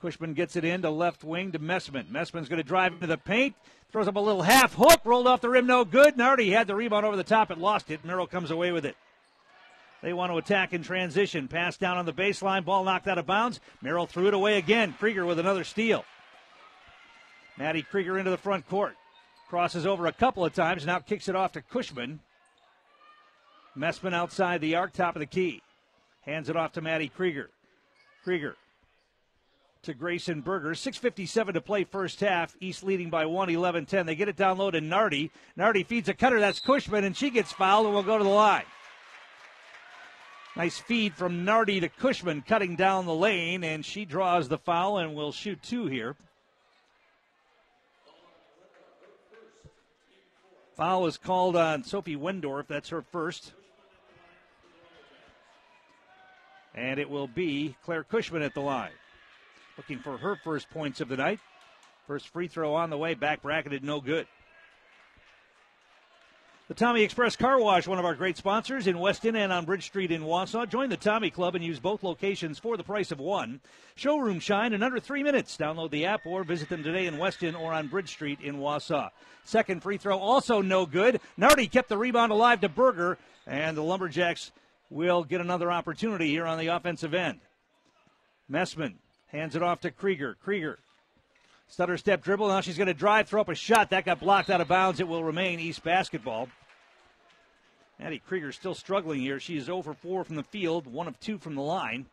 Cushman 0.00 0.34
gets 0.34 0.54
it 0.54 0.64
in 0.64 0.82
to 0.82 0.90
left 0.90 1.24
wing 1.24 1.50
to 1.50 1.58
Messman. 1.58 2.10
Messman's 2.10 2.48
going 2.48 2.62
to 2.62 2.68
drive 2.68 2.92
into 2.92 3.08
the 3.08 3.18
paint. 3.18 3.56
Throws 3.90 4.06
up 4.06 4.14
a 4.14 4.20
little 4.20 4.42
half 4.42 4.74
hook. 4.74 5.00
Rolled 5.04 5.26
off 5.26 5.40
the 5.40 5.50
rim. 5.50 5.66
No 5.66 5.84
good. 5.84 6.16
Nardi 6.16 6.52
had 6.52 6.68
the 6.68 6.76
rebound 6.76 7.04
over 7.04 7.16
the 7.16 7.24
top 7.24 7.50
It 7.50 7.58
lost 7.58 7.90
it. 7.90 8.04
Merrill 8.04 8.28
comes 8.28 8.52
away 8.52 8.70
with 8.70 8.86
it. 8.86 8.96
They 10.00 10.12
want 10.12 10.30
to 10.30 10.38
attack 10.38 10.74
in 10.74 10.84
transition. 10.84 11.48
Pass 11.48 11.76
down 11.76 11.98
on 11.98 12.06
the 12.06 12.12
baseline. 12.12 12.64
Ball 12.64 12.84
knocked 12.84 13.08
out 13.08 13.18
of 13.18 13.26
bounds. 13.26 13.58
Merrill 13.82 14.06
threw 14.06 14.28
it 14.28 14.34
away 14.34 14.58
again. 14.58 14.94
Krieger 14.96 15.26
with 15.26 15.40
another 15.40 15.64
steal. 15.64 16.04
Maddie 17.58 17.82
Krieger 17.82 18.16
into 18.16 18.30
the 18.30 18.36
front 18.36 18.68
court. 18.68 18.94
Crosses 19.54 19.86
over 19.86 20.06
a 20.06 20.12
couple 20.12 20.44
of 20.44 20.52
times, 20.52 20.84
now 20.84 20.98
kicks 20.98 21.28
it 21.28 21.36
off 21.36 21.52
to 21.52 21.62
Cushman. 21.62 22.18
Messman 23.78 24.12
outside 24.12 24.60
the 24.60 24.74
arc, 24.74 24.92
top 24.92 25.14
of 25.14 25.20
the 25.20 25.26
key. 25.26 25.62
Hands 26.22 26.48
it 26.48 26.56
off 26.56 26.72
to 26.72 26.80
Maddie 26.80 27.06
Krieger. 27.06 27.50
Krieger 28.24 28.56
to 29.82 29.94
Grayson 29.94 30.40
Berger. 30.40 30.70
6.57 30.70 31.52
to 31.52 31.60
play 31.60 31.84
first 31.84 32.18
half. 32.18 32.56
East 32.58 32.82
leading 32.82 33.10
by 33.10 33.26
1, 33.26 33.48
11 33.48 33.86
10. 33.86 34.06
They 34.06 34.16
get 34.16 34.28
it 34.28 34.34
down 34.34 34.58
low 34.58 34.72
to 34.72 34.80
Nardi. 34.80 35.30
Nardi 35.54 35.84
feeds 35.84 36.08
a 36.08 36.14
cutter. 36.14 36.40
That's 36.40 36.58
Cushman, 36.58 37.04
and 37.04 37.16
she 37.16 37.30
gets 37.30 37.52
fouled 37.52 37.86
and 37.86 37.94
will 37.94 38.02
go 38.02 38.18
to 38.18 38.24
the 38.24 38.30
line. 38.30 38.64
Nice 40.56 40.80
feed 40.80 41.14
from 41.14 41.44
Nardi 41.44 41.78
to 41.78 41.88
Cushman, 41.88 42.42
cutting 42.42 42.74
down 42.74 43.06
the 43.06 43.14
lane, 43.14 43.62
and 43.62 43.86
she 43.86 44.04
draws 44.04 44.48
the 44.48 44.58
foul 44.58 44.98
and 44.98 45.14
will 45.14 45.30
shoot 45.30 45.62
two 45.62 45.86
here. 45.86 46.16
Foul 50.76 51.06
is 51.06 51.18
called 51.18 51.54
on 51.54 51.84
Sophie 51.84 52.16
Wendorf. 52.16 52.66
That's 52.66 52.88
her 52.88 53.02
first. 53.02 53.52
And 56.74 56.98
it 56.98 57.08
will 57.08 57.28
be 57.28 57.76
Claire 57.84 58.02
Cushman 58.02 58.42
at 58.42 58.54
the 58.54 58.60
line. 58.60 58.90
Looking 59.76 60.00
for 60.00 60.16
her 60.18 60.36
first 60.42 60.68
points 60.70 61.00
of 61.00 61.08
the 61.08 61.16
night. 61.16 61.38
First 62.08 62.28
free 62.28 62.48
throw 62.48 62.74
on 62.74 62.90
the 62.90 62.98
way, 62.98 63.14
back 63.14 63.42
bracketed, 63.42 63.84
no 63.84 64.00
good. 64.00 64.26
The 66.66 66.72
Tommy 66.72 67.02
Express 67.02 67.36
Car 67.36 67.60
Wash, 67.60 67.86
one 67.86 67.98
of 67.98 68.06
our 68.06 68.14
great 68.14 68.38
sponsors 68.38 68.86
in 68.86 68.98
Weston 68.98 69.36
and 69.36 69.52
on 69.52 69.66
Bridge 69.66 69.84
Street 69.84 70.10
in 70.10 70.22
Wausau. 70.22 70.66
Join 70.66 70.88
the 70.88 70.96
Tommy 70.96 71.28
Club 71.28 71.54
and 71.54 71.62
use 71.62 71.78
both 71.78 72.02
locations 72.02 72.58
for 72.58 72.78
the 72.78 72.82
price 72.82 73.12
of 73.12 73.20
one. 73.20 73.60
Showroom 73.96 74.40
shine 74.40 74.72
in 74.72 74.82
under 74.82 74.98
three 74.98 75.22
minutes. 75.22 75.58
Download 75.58 75.90
the 75.90 76.06
app 76.06 76.24
or 76.24 76.42
visit 76.42 76.70
them 76.70 76.82
today 76.82 77.04
in 77.04 77.18
Weston 77.18 77.54
or 77.54 77.74
on 77.74 77.88
Bridge 77.88 78.08
Street 78.08 78.38
in 78.40 78.60
Wausau. 78.60 79.10
Second 79.44 79.82
free 79.82 79.98
throw 79.98 80.18
also 80.18 80.62
no 80.62 80.86
good. 80.86 81.20
Nardi 81.36 81.66
kept 81.66 81.90
the 81.90 81.98
rebound 81.98 82.32
alive 82.32 82.62
to 82.62 82.70
Berger, 82.70 83.18
and 83.46 83.76
the 83.76 83.82
Lumberjacks 83.82 84.50
will 84.88 85.22
get 85.22 85.42
another 85.42 85.70
opportunity 85.70 86.30
here 86.30 86.46
on 86.46 86.56
the 86.56 86.68
offensive 86.68 87.12
end. 87.12 87.40
Messman 88.50 88.94
hands 89.26 89.54
it 89.54 89.62
off 89.62 89.80
to 89.80 89.90
Krieger. 89.90 90.38
Krieger 90.42 90.78
Stutter 91.74 91.96
step 91.96 92.22
dribble. 92.22 92.46
Now 92.46 92.60
she's 92.60 92.76
going 92.76 92.86
to 92.86 92.94
drive, 92.94 93.28
throw 93.28 93.40
up 93.40 93.48
a 93.48 93.54
shot. 93.56 93.90
That 93.90 94.04
got 94.04 94.20
blocked 94.20 94.48
out 94.48 94.60
of 94.60 94.68
bounds. 94.68 95.00
It 95.00 95.08
will 95.08 95.24
remain 95.24 95.58
East 95.58 95.82
basketball. 95.82 96.48
Maddie 97.98 98.22
Krieger 98.24 98.52
still 98.52 98.76
struggling 98.76 99.20
here. 99.20 99.40
She 99.40 99.56
is 99.56 99.68
oh 99.68 99.78
over 99.78 99.92
4 99.92 100.22
from 100.22 100.36
the 100.36 100.44
field, 100.44 100.86
1 100.86 101.08
of 101.08 101.18
2 101.18 101.36
from 101.36 101.56
the 101.56 101.62
line. 101.62 102.06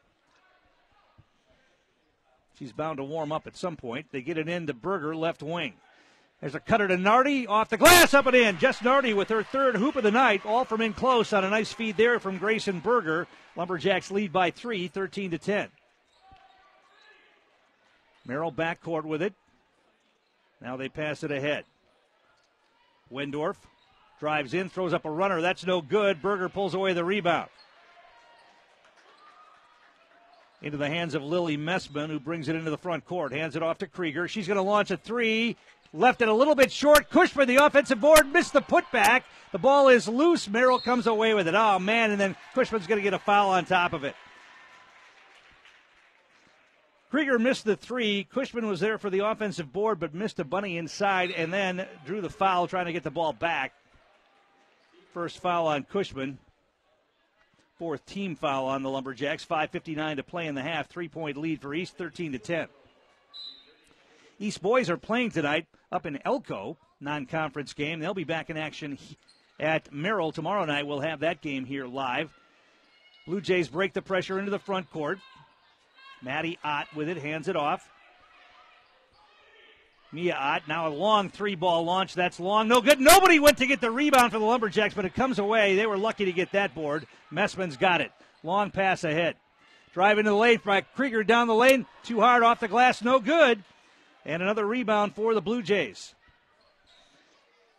She's 2.58 2.71
bound 2.71 2.97
to 2.97 3.04
warm 3.04 3.32
up 3.32 3.45
at 3.45 3.56
some 3.56 3.76
point. 3.76 4.08
They 4.12 4.24
get 4.24 4.39
it 4.39 4.50
in 4.50 4.65
to 4.65 4.74
Berger, 4.74 5.15
left 5.15 5.43
wing. 5.43 5.74
There's 6.39 6.56
a 6.56 6.60
cutter 6.60 6.88
to 6.88 6.97
Nardi, 6.97 7.45
off 7.45 7.69
the 7.69 7.78
glass, 7.78 8.15
up 8.15 8.26
and 8.26 8.36
in. 8.36 8.58
Jess 8.58 8.82
Nardi 8.82 9.13
with 9.13 9.30
her 9.30 9.43
third 9.43 9.76
hoop 9.76 9.95
of 9.95 10.02
the 10.02 10.10
night, 10.10 10.43
all 10.43 10.65
from 10.65 10.82
in 10.82 10.93
close 10.93 11.34
on 11.34 11.43
a 11.43 11.52
nice 11.52 11.71
feed 11.71 11.97
there 11.97 12.19
from 12.19 12.39
Grayson 12.39 12.80
Berger. 12.80 13.28
Lumberjacks 13.56 14.10
lead 14.10 14.34
by 14.34 14.50
three, 14.50 14.88
13 14.88 15.30
to 15.30 15.38
10. 15.38 15.67
Merrill 18.26 18.52
backcourt 18.52 19.04
with 19.04 19.21
it. 19.21 19.36
Now 20.62 20.78
they 20.78 20.89
pass 20.89 21.24
it 21.24 21.32
ahead. 21.32 21.65
Wendorf 23.12 23.56
drives 24.19 24.54
in, 24.54 24.69
throws 24.69 24.93
up 24.93 25.06
a 25.06 25.10
runner. 25.10 25.41
That's 25.41 25.65
no 25.65 25.82
good. 25.82 26.21
Berger 26.21 26.50
pulls 26.50 26.74
away 26.74 26.93
the 26.93 27.04
rebound. 27.04 27.50
Into 30.62 30.78
the 30.78 30.88
hands 30.88 31.15
of 31.15 31.24
Lily 31.24 31.58
Messman, 31.58 32.10
who 32.10 32.19
brings 32.19 32.47
it 32.47 32.56
into 32.56 32.69
the 32.69 32.78
front 32.78 33.06
court. 33.06 33.34
Hands 33.34 33.56
it 33.56 33.63
off 33.63 33.80
to 33.80 33.88
Krieger. 33.88 34.28
She's 34.28 34.45
going 34.45 34.58
to 34.58 34.62
launch 34.62 34.91
a 34.91 34.97
three. 34.97 35.58
Left 35.91 36.21
it 36.21 36.30
a 36.30 36.34
little 36.34 36.54
bit 36.54 36.71
short. 36.71 37.10
Cushman, 37.10 37.47
the 37.47 37.58
offensive 37.58 38.00
board, 38.00 38.32
missed 38.32 38.54
the 38.54 38.62
putback. 38.62 39.24
The 39.52 39.58
ball 39.58 39.89
is 39.89 40.08
loose. 40.08 40.47
Merrill 40.47 40.80
comes 40.80 41.08
away 41.08 41.34
with 41.34 41.47
it. 41.47 41.56
Oh, 41.56 41.80
man. 41.80 42.12
And 42.12 42.21
then 42.21 42.36
Cushman's 42.54 42.86
going 42.86 43.00
to 43.00 43.04
get 43.04 43.15
a 43.15 43.19
foul 43.19 43.50
on 43.50 43.65
top 43.65 43.93
of 43.93 44.04
it. 44.04 44.15
Krieger 47.12 47.38
missed 47.38 47.65
the 47.65 47.76
three. 47.76 48.24
Cushman 48.24 48.67
was 48.67 48.80
there 48.80 48.97
for 48.97 49.10
the 49.10 49.19
offensive 49.19 49.74
board, 49.74 50.00
but 50.00 50.13
missed 50.13 50.39
a 50.39 50.45
bunny 50.45 50.78
inside 50.78 51.30
and 51.32 51.52
then 51.52 51.86
drew 52.06 52.21
the 52.21 52.30
foul 52.30 52.67
trying 52.67 52.86
to 52.86 52.93
get 52.93 53.04
the 53.04 53.12
ball 53.12 53.34
back. 53.34 53.74
First 55.13 55.39
foul 55.39 55.67
on 55.67 55.84
Cushman. 55.84 56.38
Fourth 57.78 58.06
team 58.06 58.36
foul 58.36 58.65
on 58.67 58.82
the 58.82 58.89
Lumberjacks. 58.89 59.45
5.59 59.45 60.15
to 60.15 60.24
play 60.24 60.47
in 60.47 60.56
the 60.56 60.62
half. 60.62 60.88
Three 60.88 61.10
point 61.10 61.36
lead 61.36 61.60
for 61.60 61.74
East, 61.74 61.97
13 61.97 62.32
to 62.32 62.39
10. 62.39 62.67
East 64.39 64.62
boys 64.62 64.89
are 64.89 64.97
playing 64.97 65.32
tonight 65.32 65.67
up 65.91 66.06
in 66.06 66.17
Elcho, 66.26 66.78
non 67.02 67.26
conference 67.26 67.74
game. 67.74 68.00
They'll 68.00 68.13
be 68.13 68.24
back 68.24 68.50
in 68.50 68.56
action 68.56 68.97
at 69.60 69.91
Merrill 69.91 70.32
tomorrow 70.32 70.63
night. 70.63 70.88
We'll 70.88 71.02
have 71.02 71.19
that 71.19 71.41
game 71.41 71.65
here 71.65 71.88
live. 71.88 72.32
Blue 73.28 73.41
Jays 73.41 73.67
break 73.67 73.91
the 73.91 74.02
pressure 74.02 74.39
into 74.39 74.50
the 74.52 74.60
front 74.60 74.89
court. 74.91 75.19
Maddie 76.21 76.60
Ott 76.63 76.88
with 76.95 77.10
it, 77.10 77.17
hands 77.17 77.47
it 77.47 77.55
off. 77.55 77.88
Mia 80.12 80.36
Ott 80.36 80.67
now 80.67 80.88
a 80.88 80.89
long 80.89 81.29
three 81.29 81.55
ball 81.55 81.84
launch. 81.84 82.13
That's 82.13 82.39
long. 82.39 82.67
No 82.67 82.81
good. 82.81 82.99
Nobody 82.99 83.39
went 83.39 83.57
to 83.60 83.65
get 83.65 83.79
the 83.79 83.91
rebound 83.91 84.31
for 84.31 84.39
the 84.39 84.45
Lumberjacks, 84.45 84.93
but 84.93 85.05
it 85.05 85.15
comes 85.15 85.39
away. 85.39 85.75
They 85.75 85.86
were 85.86 85.97
lucky 85.97 86.25
to 86.25 86.34
get 86.34 86.51
that 86.51 86.75
board. 86.75 87.07
Messman's 87.31 87.77
got 87.77 88.01
it. 88.01 88.12
Long 88.43 88.71
pass 88.71 89.03
ahead. 89.03 89.38
Driving 89.93 90.25
to 90.25 90.31
the 90.31 90.36
lane 90.36 90.60
by 90.65 90.81
Krieger 90.81 91.23
down 91.23 91.47
the 91.47 91.55
lane. 91.55 91.86
Too 92.03 92.19
hard 92.19 92.43
off 92.43 92.60
the 92.60 92.67
glass. 92.67 93.01
No 93.01 93.19
good. 93.19 93.63
And 94.25 94.43
another 94.43 94.65
rebound 94.65 95.15
for 95.15 95.34
the 95.34 95.41
Blue 95.41 95.62
Jays. 95.62 96.13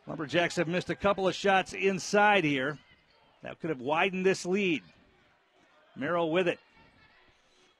Lumberjacks 0.06 0.56
have 0.56 0.68
missed 0.68 0.90
a 0.90 0.96
couple 0.96 1.28
of 1.28 1.34
shots 1.34 1.74
inside 1.74 2.44
here. 2.44 2.78
That 3.42 3.60
could 3.60 3.70
have 3.70 3.80
widened 3.80 4.26
this 4.26 4.46
lead. 4.46 4.82
Merrill 5.96 6.30
with 6.30 6.48
it. 6.48 6.58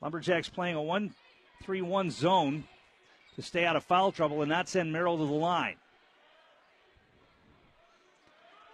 Lumberjacks 0.02 0.48
playing 0.48 0.74
a 0.74 0.82
1 0.82 1.14
3 1.62 1.80
1 1.80 2.10
zone 2.10 2.64
to 3.36 3.42
stay 3.42 3.64
out 3.64 3.76
of 3.76 3.84
foul 3.84 4.10
trouble 4.10 4.42
and 4.42 4.50
not 4.50 4.68
send 4.68 4.92
Merrill 4.92 5.16
to 5.16 5.24
the 5.24 5.32
line. 5.32 5.76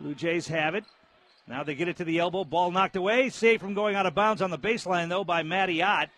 Blue 0.00 0.14
Jays 0.14 0.48
have 0.48 0.74
it. 0.74 0.84
Now 1.46 1.62
they 1.62 1.74
get 1.74 1.88
it 1.88 1.96
to 1.98 2.04
the 2.04 2.18
elbow. 2.18 2.44
Ball 2.44 2.70
knocked 2.70 2.96
away. 2.96 3.28
Saved 3.28 3.62
from 3.62 3.74
going 3.74 3.94
out 3.94 4.06
of 4.06 4.14
bounds 4.14 4.42
on 4.42 4.50
the 4.50 4.58
baseline, 4.58 5.08
though, 5.08 5.24
by 5.24 5.42
Maddie 5.42 5.82
Ott. 5.82 6.08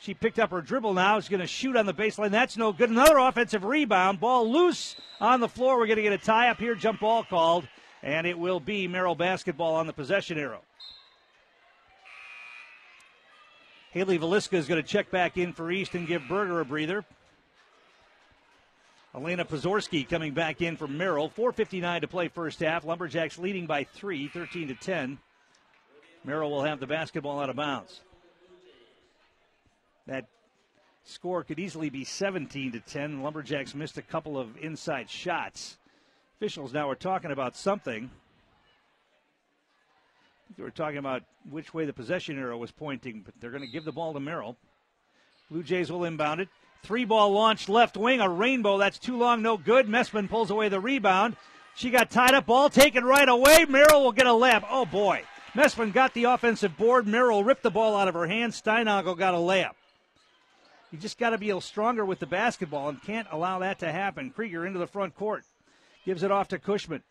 She 0.00 0.14
picked 0.14 0.38
up 0.38 0.50
her 0.50 0.62
dribble 0.62 0.94
now. 0.94 1.20
She's 1.20 1.28
going 1.28 1.40
to 1.40 1.46
shoot 1.46 1.76
on 1.76 1.86
the 1.86 1.94
baseline. 1.94 2.30
That's 2.30 2.56
no 2.56 2.72
good. 2.72 2.90
Another 2.90 3.18
offensive 3.18 3.64
rebound. 3.64 4.20
Ball 4.20 4.50
loose 4.50 4.96
on 5.20 5.40
the 5.40 5.48
floor. 5.48 5.78
We're 5.78 5.86
going 5.86 5.96
to 5.96 6.02
get 6.02 6.12
a 6.12 6.18
tie 6.18 6.48
up 6.48 6.58
here. 6.58 6.74
Jump 6.74 7.00
ball 7.00 7.24
called. 7.24 7.68
And 8.02 8.26
it 8.26 8.38
will 8.38 8.60
be 8.60 8.88
Merrill 8.88 9.14
basketball 9.14 9.74
on 9.74 9.86
the 9.86 9.92
possession 9.92 10.38
arrow. 10.38 10.62
Haley 13.90 14.20
Veliska 14.20 14.54
is 14.54 14.68
going 14.68 14.80
to 14.80 14.88
check 14.88 15.10
back 15.10 15.36
in 15.36 15.52
for 15.52 15.70
East 15.70 15.94
and 15.94 16.06
give 16.06 16.22
Berger 16.28 16.60
a 16.60 16.64
breather. 16.64 17.04
Elena 19.12 19.44
Pozorski 19.44 20.08
coming 20.08 20.32
back 20.32 20.62
in 20.62 20.76
for 20.76 20.86
Merrill. 20.86 21.28
4.59 21.28 22.02
to 22.02 22.08
play 22.08 22.28
first 22.28 22.60
half. 22.60 22.84
Lumberjacks 22.84 23.36
leading 23.36 23.66
by 23.66 23.82
three, 23.82 24.28
13 24.28 24.68
to 24.68 24.74
10. 24.76 25.18
Merrill 26.24 26.52
will 26.52 26.62
have 26.62 26.78
the 26.78 26.86
basketball 26.86 27.40
out 27.40 27.50
of 27.50 27.56
bounds. 27.56 28.02
That 30.06 30.26
score 31.02 31.42
could 31.42 31.58
easily 31.58 31.90
be 31.90 32.04
17 32.04 32.72
to 32.72 32.80
10. 32.80 33.24
Lumberjacks 33.24 33.74
missed 33.74 33.98
a 33.98 34.02
couple 34.02 34.38
of 34.38 34.56
inside 34.58 35.10
shots. 35.10 35.78
Officials 36.38 36.72
now 36.72 36.88
are 36.88 36.94
talking 36.94 37.32
about 37.32 37.56
something. 37.56 38.08
They 40.56 40.62
were 40.62 40.70
talking 40.70 40.98
about 40.98 41.22
which 41.48 41.72
way 41.72 41.84
the 41.84 41.92
possession 41.92 42.38
arrow 42.38 42.58
was 42.58 42.72
pointing, 42.72 43.22
but 43.24 43.34
they're 43.40 43.50
going 43.50 43.62
to 43.62 43.68
give 43.68 43.84
the 43.84 43.92
ball 43.92 44.12
to 44.12 44.20
Merrill. 44.20 44.56
Blue 45.50 45.62
Jays 45.62 45.90
will 45.90 46.04
inbound 46.04 46.40
it. 46.40 46.48
Three 46.82 47.04
ball 47.04 47.32
launch 47.32 47.68
left 47.68 47.96
wing, 47.96 48.20
a 48.20 48.28
rainbow. 48.28 48.78
That's 48.78 48.98
too 48.98 49.16
long, 49.16 49.42
no 49.42 49.56
good. 49.56 49.86
Messman 49.86 50.28
pulls 50.28 50.50
away 50.50 50.68
the 50.68 50.80
rebound. 50.80 51.36
She 51.74 51.90
got 51.90 52.10
tied 52.10 52.34
up, 52.34 52.46
ball 52.46 52.70
taken 52.70 53.04
right 53.04 53.28
away. 53.28 53.64
Merrill 53.68 54.02
will 54.02 54.12
get 54.12 54.26
a 54.26 54.30
layup. 54.30 54.64
Oh 54.68 54.86
boy. 54.86 55.22
Messman 55.54 55.92
got 55.92 56.14
the 56.14 56.24
offensive 56.24 56.76
board. 56.76 57.06
Merrill 57.06 57.44
ripped 57.44 57.62
the 57.62 57.70
ball 57.70 57.96
out 57.96 58.08
of 58.08 58.14
her 58.14 58.26
hand. 58.26 58.52
Steinagel 58.52 59.18
got 59.18 59.34
a 59.34 59.38
layup. 59.38 59.74
You 60.90 60.98
just 60.98 61.18
got 61.18 61.30
to 61.30 61.38
be 61.38 61.46
a 61.46 61.48
little 61.48 61.60
stronger 61.60 62.04
with 62.04 62.18
the 62.18 62.26
basketball 62.26 62.88
and 62.88 63.02
can't 63.02 63.28
allow 63.30 63.60
that 63.60 63.78
to 63.80 63.92
happen. 63.92 64.30
Krieger 64.30 64.66
into 64.66 64.78
the 64.78 64.86
front 64.86 65.14
court. 65.14 65.44
Gives 66.04 66.22
it 66.22 66.30
off 66.30 66.48
to 66.48 66.58
Cushman. 66.58 67.02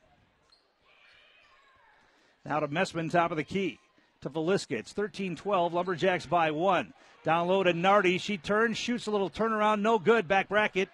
Now 2.45 2.60
to 2.60 2.67
Messman, 2.67 3.10
top 3.12 3.32
of 3.32 3.38
the 3.38 3.43
key. 3.43 3.80
To 4.21 4.30
Veliska. 4.30 4.78
It's 4.78 4.91
13 4.91 5.36
12. 5.36 5.73
Lumberjacks 5.73 6.25
by 6.25 6.52
one. 6.52 6.93
Down 7.23 7.47
low 7.47 7.63
to 7.63 7.73
Nardi. 7.73 8.17
She 8.17 8.38
turns, 8.38 8.78
shoots 8.78 9.08
a 9.08 9.12
little 9.12 9.30
turnaround. 9.30 9.82
No 9.82 9.99
good. 9.99 10.28
Back 10.28 10.49
bracket. 10.49 10.89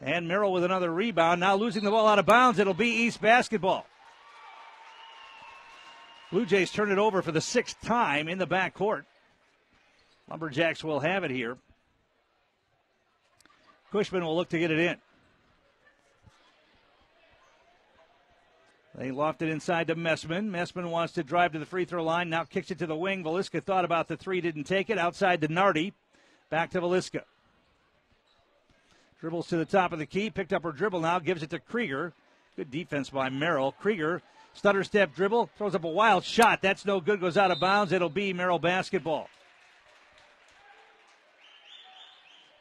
And 0.00 0.28
Merrill 0.28 0.52
with 0.52 0.64
another 0.64 0.92
rebound. 0.92 1.40
Now 1.40 1.56
losing 1.56 1.84
the 1.84 1.90
ball 1.90 2.06
out 2.06 2.18
of 2.18 2.26
bounds. 2.26 2.58
It'll 2.58 2.74
be 2.74 2.88
East 2.88 3.20
basketball. 3.20 3.86
Blue 6.30 6.44
Jays 6.44 6.70
turn 6.70 6.90
it 6.90 6.98
over 6.98 7.22
for 7.22 7.32
the 7.32 7.40
sixth 7.40 7.80
time 7.82 8.28
in 8.28 8.38
the 8.38 8.46
back 8.46 8.74
court. 8.74 9.04
Lumberjacks 10.28 10.82
will 10.82 11.00
have 11.00 11.24
it 11.24 11.30
here. 11.30 11.56
Cushman 13.92 14.24
will 14.24 14.36
look 14.36 14.48
to 14.50 14.58
get 14.58 14.70
it 14.70 14.78
in. 14.78 14.96
They 18.96 19.10
loft 19.10 19.42
it 19.42 19.50
inside 19.50 19.88
to 19.88 19.94
Messman. 19.94 20.50
Messman 20.50 20.90
wants 20.90 21.12
to 21.14 21.22
drive 21.22 21.52
to 21.52 21.58
the 21.58 21.66
free 21.66 21.84
throw 21.84 22.02
line. 22.02 22.30
Now 22.30 22.44
kicks 22.44 22.70
it 22.70 22.78
to 22.78 22.86
the 22.86 22.96
wing. 22.96 23.22
Veliska 23.22 23.62
thought 23.62 23.84
about 23.84 24.08
the 24.08 24.16
three, 24.16 24.40
didn't 24.40 24.64
take 24.64 24.88
it. 24.88 24.98
Outside 24.98 25.42
to 25.42 25.48
Nardi. 25.48 25.92
Back 26.48 26.70
to 26.70 26.80
Veliska. 26.80 27.22
Dribbles 29.20 29.48
to 29.48 29.56
the 29.58 29.66
top 29.66 29.92
of 29.92 29.98
the 29.98 30.06
key. 30.06 30.30
Picked 30.30 30.52
up 30.52 30.62
her 30.62 30.72
dribble 30.72 31.00
now. 31.00 31.18
Gives 31.18 31.42
it 31.42 31.50
to 31.50 31.58
Krieger. 31.58 32.14
Good 32.56 32.70
defense 32.70 33.10
by 33.10 33.28
Merrill. 33.28 33.72
Krieger, 33.72 34.22
stutter 34.54 34.82
step 34.82 35.14
dribble. 35.14 35.50
Throws 35.58 35.74
up 35.74 35.84
a 35.84 35.88
wild 35.88 36.24
shot. 36.24 36.62
That's 36.62 36.86
no 36.86 37.00
good. 37.00 37.20
Goes 37.20 37.36
out 37.36 37.50
of 37.50 37.60
bounds. 37.60 37.92
It'll 37.92 38.08
be 38.08 38.32
Merrill 38.32 38.58
basketball. 38.58 39.28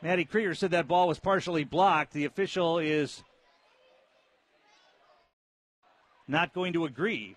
Maddie 0.01 0.25
Krieger 0.25 0.53
said 0.53 0.71
that 0.71 0.87
ball 0.87 1.07
was 1.07 1.19
partially 1.19 1.63
blocked. 1.63 2.11
The 2.11 2.25
official 2.25 2.77
is 2.79 3.23
not 6.27 6.53
going 6.53 6.73
to 6.73 6.85
agree. 6.85 7.35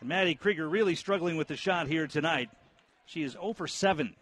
And 0.00 0.08
Maddie 0.08 0.34
Krieger 0.34 0.68
really 0.68 0.94
struggling 0.94 1.36
with 1.36 1.48
the 1.48 1.56
shot 1.56 1.86
here 1.86 2.06
tonight. 2.06 2.50
She 3.06 3.22
is 3.22 3.32
0 3.32 3.52
for 3.54 3.66
7 3.66 4.14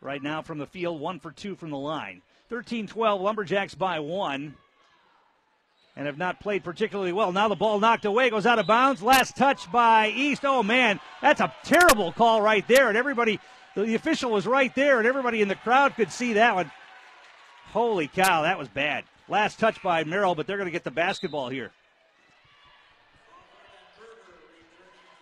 right 0.00 0.22
now 0.22 0.42
from 0.42 0.58
the 0.58 0.66
field, 0.66 1.00
1 1.00 1.20
for 1.20 1.32
2 1.32 1.56
from 1.56 1.70
the 1.70 1.78
line. 1.78 2.22
13 2.48 2.86
12, 2.86 3.20
Lumberjacks 3.20 3.74
by 3.74 4.00
one 4.00 4.54
and 5.96 6.06
have 6.06 6.18
not 6.18 6.40
played 6.40 6.64
particularly 6.64 7.12
well. 7.12 7.32
Now 7.32 7.48
the 7.48 7.54
ball 7.54 7.78
knocked 7.78 8.04
away, 8.04 8.30
goes 8.30 8.46
out 8.46 8.58
of 8.58 8.66
bounds. 8.66 9.02
Last 9.02 9.36
touch 9.36 9.70
by 9.70 10.08
East. 10.08 10.44
Oh, 10.44 10.62
man, 10.62 11.00
that's 11.20 11.40
a 11.40 11.52
terrible 11.64 12.12
call 12.12 12.40
right 12.40 12.66
there. 12.66 12.88
And 12.88 12.96
everybody, 12.96 13.38
the 13.74 13.94
official 13.94 14.30
was 14.30 14.46
right 14.46 14.74
there, 14.74 14.98
and 14.98 15.06
everybody 15.06 15.42
in 15.42 15.48
the 15.48 15.54
crowd 15.54 15.94
could 15.94 16.10
see 16.10 16.34
that 16.34 16.54
one. 16.54 16.70
Holy 17.72 18.08
cow, 18.08 18.42
that 18.42 18.58
was 18.58 18.68
bad. 18.68 19.04
Last 19.28 19.58
touch 19.58 19.82
by 19.82 20.04
Merrill, 20.04 20.34
but 20.34 20.46
they're 20.46 20.56
going 20.56 20.66
to 20.66 20.72
get 20.72 20.84
the 20.84 20.90
basketball 20.90 21.48
here. 21.48 21.70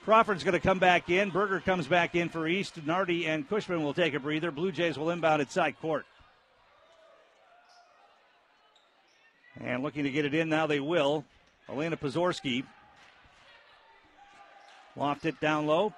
Crawford's 0.04 0.44
going 0.44 0.54
to 0.54 0.60
come 0.60 0.78
back 0.78 1.10
in. 1.10 1.30
Berger 1.30 1.60
comes 1.60 1.86
back 1.86 2.14
in 2.14 2.30
for 2.30 2.48
East. 2.48 2.84
Nardi 2.84 3.26
and 3.26 3.48
Cushman 3.48 3.82
will 3.82 3.92
take 3.94 4.14
a 4.14 4.20
breather. 4.20 4.50
Blue 4.50 4.72
Jays 4.72 4.96
will 4.96 5.10
inbound 5.10 5.42
at 5.42 5.52
side 5.52 5.78
court. 5.80 6.06
And 9.62 9.82
looking 9.82 10.04
to 10.04 10.10
get 10.10 10.24
it 10.24 10.34
in 10.34 10.48
now, 10.48 10.66
they 10.66 10.80
will. 10.80 11.24
Elena 11.68 11.96
Pozorski. 11.96 12.64
Loft 14.96 15.26
it 15.26 15.38
down 15.38 15.66
low. 15.66 15.92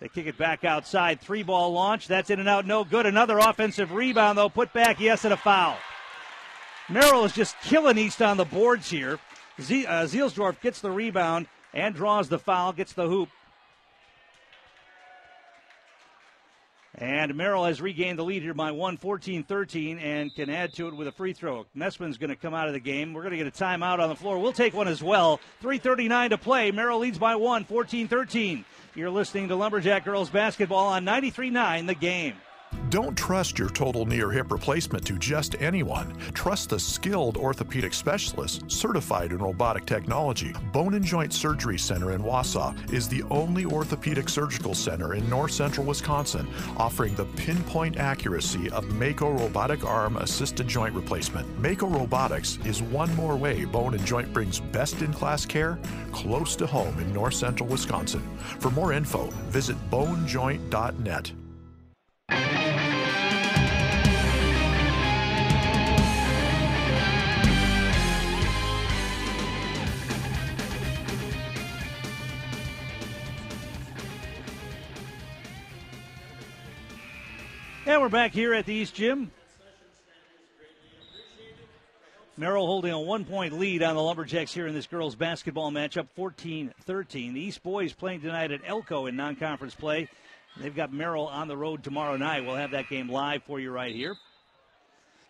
They 0.00 0.08
kick 0.08 0.26
it 0.26 0.38
back 0.38 0.64
outside. 0.64 1.20
Three 1.20 1.42
ball 1.42 1.72
launch. 1.72 2.08
That's 2.08 2.30
in 2.30 2.40
and 2.40 2.48
out. 2.48 2.66
No 2.66 2.84
good. 2.84 3.06
Another 3.06 3.38
offensive 3.38 3.92
rebound, 3.92 4.38
though. 4.38 4.48
Put 4.48 4.72
back. 4.72 4.98
Yes, 4.98 5.24
and 5.24 5.34
a 5.34 5.36
foul. 5.36 5.76
Merrill 6.88 7.24
is 7.24 7.32
just 7.32 7.60
killing 7.62 7.98
East 7.98 8.20
on 8.20 8.36
the 8.36 8.44
boards 8.44 8.90
here. 8.90 9.18
Z- 9.60 9.86
uh, 9.86 10.04
Zielsdorf 10.04 10.60
gets 10.60 10.80
the 10.80 10.90
rebound 10.90 11.46
and 11.74 11.94
draws 11.94 12.28
the 12.28 12.38
foul, 12.38 12.72
gets 12.72 12.92
the 12.94 13.06
hoop. 13.06 13.28
And 16.96 17.34
Merrill 17.34 17.64
has 17.64 17.82
regained 17.82 18.20
the 18.20 18.24
lead 18.24 18.42
here 18.42 18.54
by 18.54 18.70
1, 18.70 18.98
14 18.98 19.42
13, 19.42 19.98
and 19.98 20.32
can 20.32 20.48
add 20.48 20.72
to 20.74 20.86
it 20.86 20.94
with 20.94 21.08
a 21.08 21.12
free 21.12 21.32
throw. 21.32 21.66
Messman's 21.74 22.18
going 22.18 22.30
to 22.30 22.36
come 22.36 22.54
out 22.54 22.68
of 22.68 22.72
the 22.72 22.78
game. 22.78 23.12
We're 23.12 23.22
going 23.22 23.36
to 23.36 23.36
get 23.36 23.48
a 23.48 23.50
timeout 23.50 23.98
on 23.98 24.08
the 24.08 24.14
floor. 24.14 24.38
We'll 24.38 24.52
take 24.52 24.74
one 24.74 24.86
as 24.86 25.02
well. 25.02 25.40
3.39 25.64 26.30
to 26.30 26.38
play. 26.38 26.70
Merrill 26.70 27.00
leads 27.00 27.18
by 27.18 27.34
1, 27.34 27.64
14 27.64 28.06
13. 28.06 28.64
You're 28.94 29.10
listening 29.10 29.48
to 29.48 29.56
Lumberjack 29.56 30.04
Girls 30.04 30.30
Basketball 30.30 30.86
on 30.86 31.04
93 31.04 31.50
9, 31.50 31.86
the 31.86 31.94
game. 31.96 32.34
Don't 32.90 33.16
trust 33.16 33.58
your 33.58 33.70
total 33.70 34.06
knee 34.06 34.20
or 34.20 34.30
hip 34.30 34.52
replacement 34.52 35.04
to 35.06 35.18
just 35.18 35.56
anyone. 35.60 36.14
Trust 36.32 36.70
the 36.70 36.78
skilled 36.78 37.36
orthopedic 37.36 37.92
specialist 37.92 38.70
certified 38.70 39.32
in 39.32 39.38
robotic 39.38 39.86
technology. 39.86 40.54
Bone 40.72 40.94
and 40.94 41.04
Joint 41.04 41.32
Surgery 41.32 41.78
Center 41.78 42.12
in 42.12 42.22
Wausau 42.22 42.74
is 42.92 43.08
the 43.08 43.22
only 43.24 43.64
orthopedic 43.64 44.28
surgical 44.28 44.74
center 44.74 45.14
in 45.14 45.28
north 45.28 45.52
central 45.52 45.86
Wisconsin 45.86 46.46
offering 46.76 47.14
the 47.14 47.24
pinpoint 47.36 47.96
accuracy 47.96 48.70
of 48.70 48.88
Mako 48.94 49.32
robotic 49.32 49.84
arm 49.84 50.16
assisted 50.18 50.68
joint 50.68 50.94
replacement. 50.94 51.46
Mako 51.58 51.88
Robotics 51.88 52.58
is 52.64 52.82
one 52.82 53.14
more 53.14 53.36
way 53.36 53.64
Bone 53.64 53.94
and 53.94 54.04
Joint 54.04 54.32
brings 54.32 54.60
best 54.60 55.02
in 55.02 55.12
class 55.12 55.44
care 55.44 55.78
close 56.12 56.54
to 56.56 56.66
home 56.66 56.98
in 56.98 57.12
north 57.12 57.34
central 57.34 57.68
Wisconsin. 57.68 58.22
For 58.60 58.70
more 58.70 58.92
info, 58.92 59.30
visit 59.50 59.76
bonejoint.net. 59.90 61.32
And 77.94 78.02
we're 78.02 78.08
back 78.08 78.32
here 78.32 78.52
at 78.52 78.66
the 78.66 78.74
East 78.74 78.96
Gym. 78.96 79.30
Merrill 82.36 82.66
holding 82.66 82.90
a 82.90 82.98
one 82.98 83.24
point 83.24 83.56
lead 83.56 83.84
on 83.84 83.94
the 83.94 84.02
Lumberjacks 84.02 84.52
here 84.52 84.66
in 84.66 84.74
this 84.74 84.88
girls 84.88 85.14
basketball 85.14 85.70
matchup, 85.70 86.08
14 86.16 86.74
13. 86.80 87.34
The 87.34 87.40
East 87.40 87.62
boys 87.62 87.92
playing 87.92 88.22
tonight 88.22 88.50
at 88.50 88.64
Elcho 88.64 89.08
in 89.08 89.14
non 89.14 89.36
conference 89.36 89.76
play. 89.76 90.08
They've 90.56 90.74
got 90.74 90.92
Merrill 90.92 91.28
on 91.28 91.46
the 91.46 91.56
road 91.56 91.84
tomorrow 91.84 92.16
night. 92.16 92.44
We'll 92.44 92.56
have 92.56 92.72
that 92.72 92.88
game 92.88 93.08
live 93.08 93.44
for 93.44 93.60
you 93.60 93.70
right 93.70 93.94
here. 93.94 94.16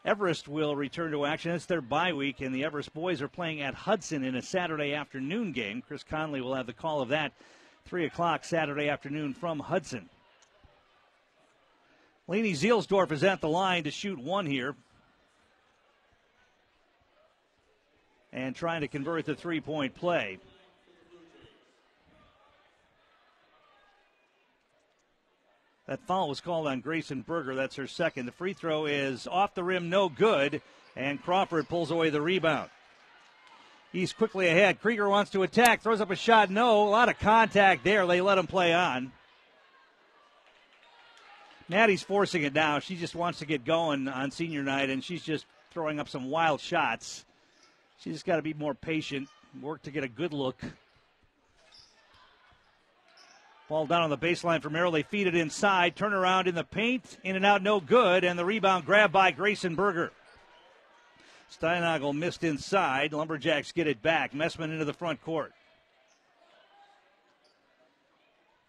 Everest 0.07 0.49
will 0.49 0.75
return 0.75 1.11
to 1.11 1.27
action. 1.27 1.51
It's 1.51 1.67
their 1.67 1.83
bye 1.83 2.15
week, 2.15 2.41
and 2.41 2.55
the 2.55 2.65
Everest 2.65 2.95
boys 2.95 3.21
are 3.21 3.29
playing 3.29 3.61
at 3.61 3.75
Hudson 3.75 4.25
in 4.25 4.37
a 4.37 4.43
Saturday 4.43 4.95
afternoon 4.95 5.53
game. 5.53 5.83
Chris 5.87 6.03
Conley 6.03 6.41
will 6.41 6.55
have 6.55 6.67
the 6.67 6.73
call 6.73 7.03
of 7.03 7.11
that 7.11 7.35
3 7.85 8.07
o'clock 8.07 8.43
Saturday 8.43 8.89
afternoon 8.89 9.35
from 9.35 9.59
Hudson. 9.59 10.09
Leni 12.27 12.53
Zielsdorf 12.53 13.13
is 13.13 13.23
at 13.23 13.41
the 13.41 13.49
line 13.49 13.85
to 13.85 13.91
shoot 13.91 14.19
one 14.19 14.47
here. 14.47 14.75
And 18.33 18.57
trying 18.57 18.81
to 18.81 18.89
convert 18.89 19.27
the 19.27 19.35
three 19.35 19.61
point 19.61 19.95
play. 19.95 20.39
That 25.87 26.01
foul 26.07 26.31
was 26.31 26.41
called 26.41 26.67
on 26.67 26.81
Grayson 26.81 27.23
Berger. 27.23 27.55
That's 27.55 27.77
her 27.77 27.87
second. 27.87 28.25
The 28.27 28.33
free 28.33 28.55
throw 28.55 28.87
is 28.87 29.27
off 29.27 29.55
the 29.55 29.63
rim, 29.63 29.91
no 29.91 30.09
good, 30.09 30.63
and 30.97 31.23
Crawford 31.23 31.69
pulls 31.69 31.91
away 31.91 32.09
the 32.09 32.23
rebound. 32.23 32.71
He's 33.93 34.13
quickly 34.13 34.49
ahead. 34.49 34.81
Krieger 34.81 35.09
wants 35.09 35.31
to 35.33 35.43
attack, 35.43 35.83
throws 35.83 36.01
up 36.01 36.11
a 36.11 36.17
shot, 36.17 36.51
no. 36.51 36.89
A 36.89 36.91
lot 36.91 37.11
of 37.11 37.19
contact 37.19 37.85
there. 37.85 38.07
They 38.07 38.23
let 38.23 38.39
him 38.39 38.47
play 38.47 38.73
on. 38.73 39.13
Maddie's 41.69 42.03
forcing 42.03 42.43
it 42.43 42.55
now. 42.55 42.79
She 42.79 42.97
just 42.97 43.15
wants 43.15 43.39
to 43.39 43.47
get 43.47 43.65
going 43.65 44.09
on 44.09 44.31
senior 44.31 44.63
night, 44.63 44.91
and 44.91 45.03
she's 45.03 45.23
just 45.23 45.47
throwing 45.71 45.99
up 45.99 46.09
some 46.09 46.31
wild 46.31 46.61
shots. 46.61 47.25
She's 48.01 48.15
just 48.15 48.27
got 48.27 48.37
to 48.37 48.43
be 48.43 48.55
more 48.55 48.75
patient, 48.75 49.29
work 49.61 49.83
to 49.83 49.91
get 49.91 50.05
a 50.05 50.09
good 50.09 50.33
look. 50.33 50.61
Ball 53.69 53.87
down 53.87 54.03
on 54.03 54.11
the 54.11 54.19
baseline 54.19 54.61
for 54.61 54.69
Merrill. 54.69 54.93
They 54.93 55.03
feed 55.03 55.27
it 55.27 55.35
inside. 55.35 55.97
Turn 55.97 56.13
around 56.13 56.49
in 56.49 56.55
the 56.55 56.65
paint. 56.65 57.17
In 57.25 57.35
and 57.35 57.47
out, 57.47 57.63
no 57.63 57.81
good. 57.81 58.23
And 58.23 58.39
the 58.39 58.45
rebound 58.45 58.85
grabbed 58.85 59.15
by 59.15 59.31
Grayson 59.31 59.75
Berger. 59.75 60.13
Steinagel 61.51 62.15
missed 62.15 62.45
inside. 62.45 63.15
Lumberjacks 63.15 63.73
get 63.73 63.87
it 63.87 64.03
back. 64.03 64.35
Messman 64.35 64.71
into 64.71 64.85
the 64.85 64.93
front 64.93 65.23
court. 65.23 65.53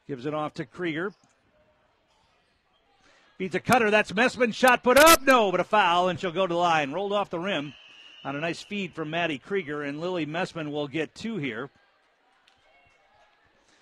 Gives 0.08 0.26
it 0.26 0.34
off 0.34 0.54
to 0.56 0.66
Krieger. 0.66 1.12
Beats 3.38 3.56
a 3.56 3.60
cutter. 3.60 3.92
That's 3.92 4.14
Messman. 4.14 4.54
Shot 4.54 4.82
put 4.82 4.98
up. 4.98 5.22
No, 5.22 5.52
but 5.52 5.60
a 5.60 5.66
foul, 5.66 6.08
and 6.08 6.20
she'll 6.20 6.32
go 6.32 6.48
to 6.48 6.54
the 6.54 6.60
line. 6.60 6.94
Rolled 6.94 7.12
off 7.12 7.30
the 7.30 7.40
rim 7.40 7.74
on 8.24 8.36
a 8.36 8.40
nice 8.40 8.64
feed 8.64 8.94
from 8.94 9.10
Maddie 9.10 9.38
Krieger, 9.38 9.84
and 9.84 10.00
Lily 10.00 10.26
Messman 10.26 10.72
will 10.72 10.88
get 10.88 11.14
two 11.14 11.38
here 11.38 11.70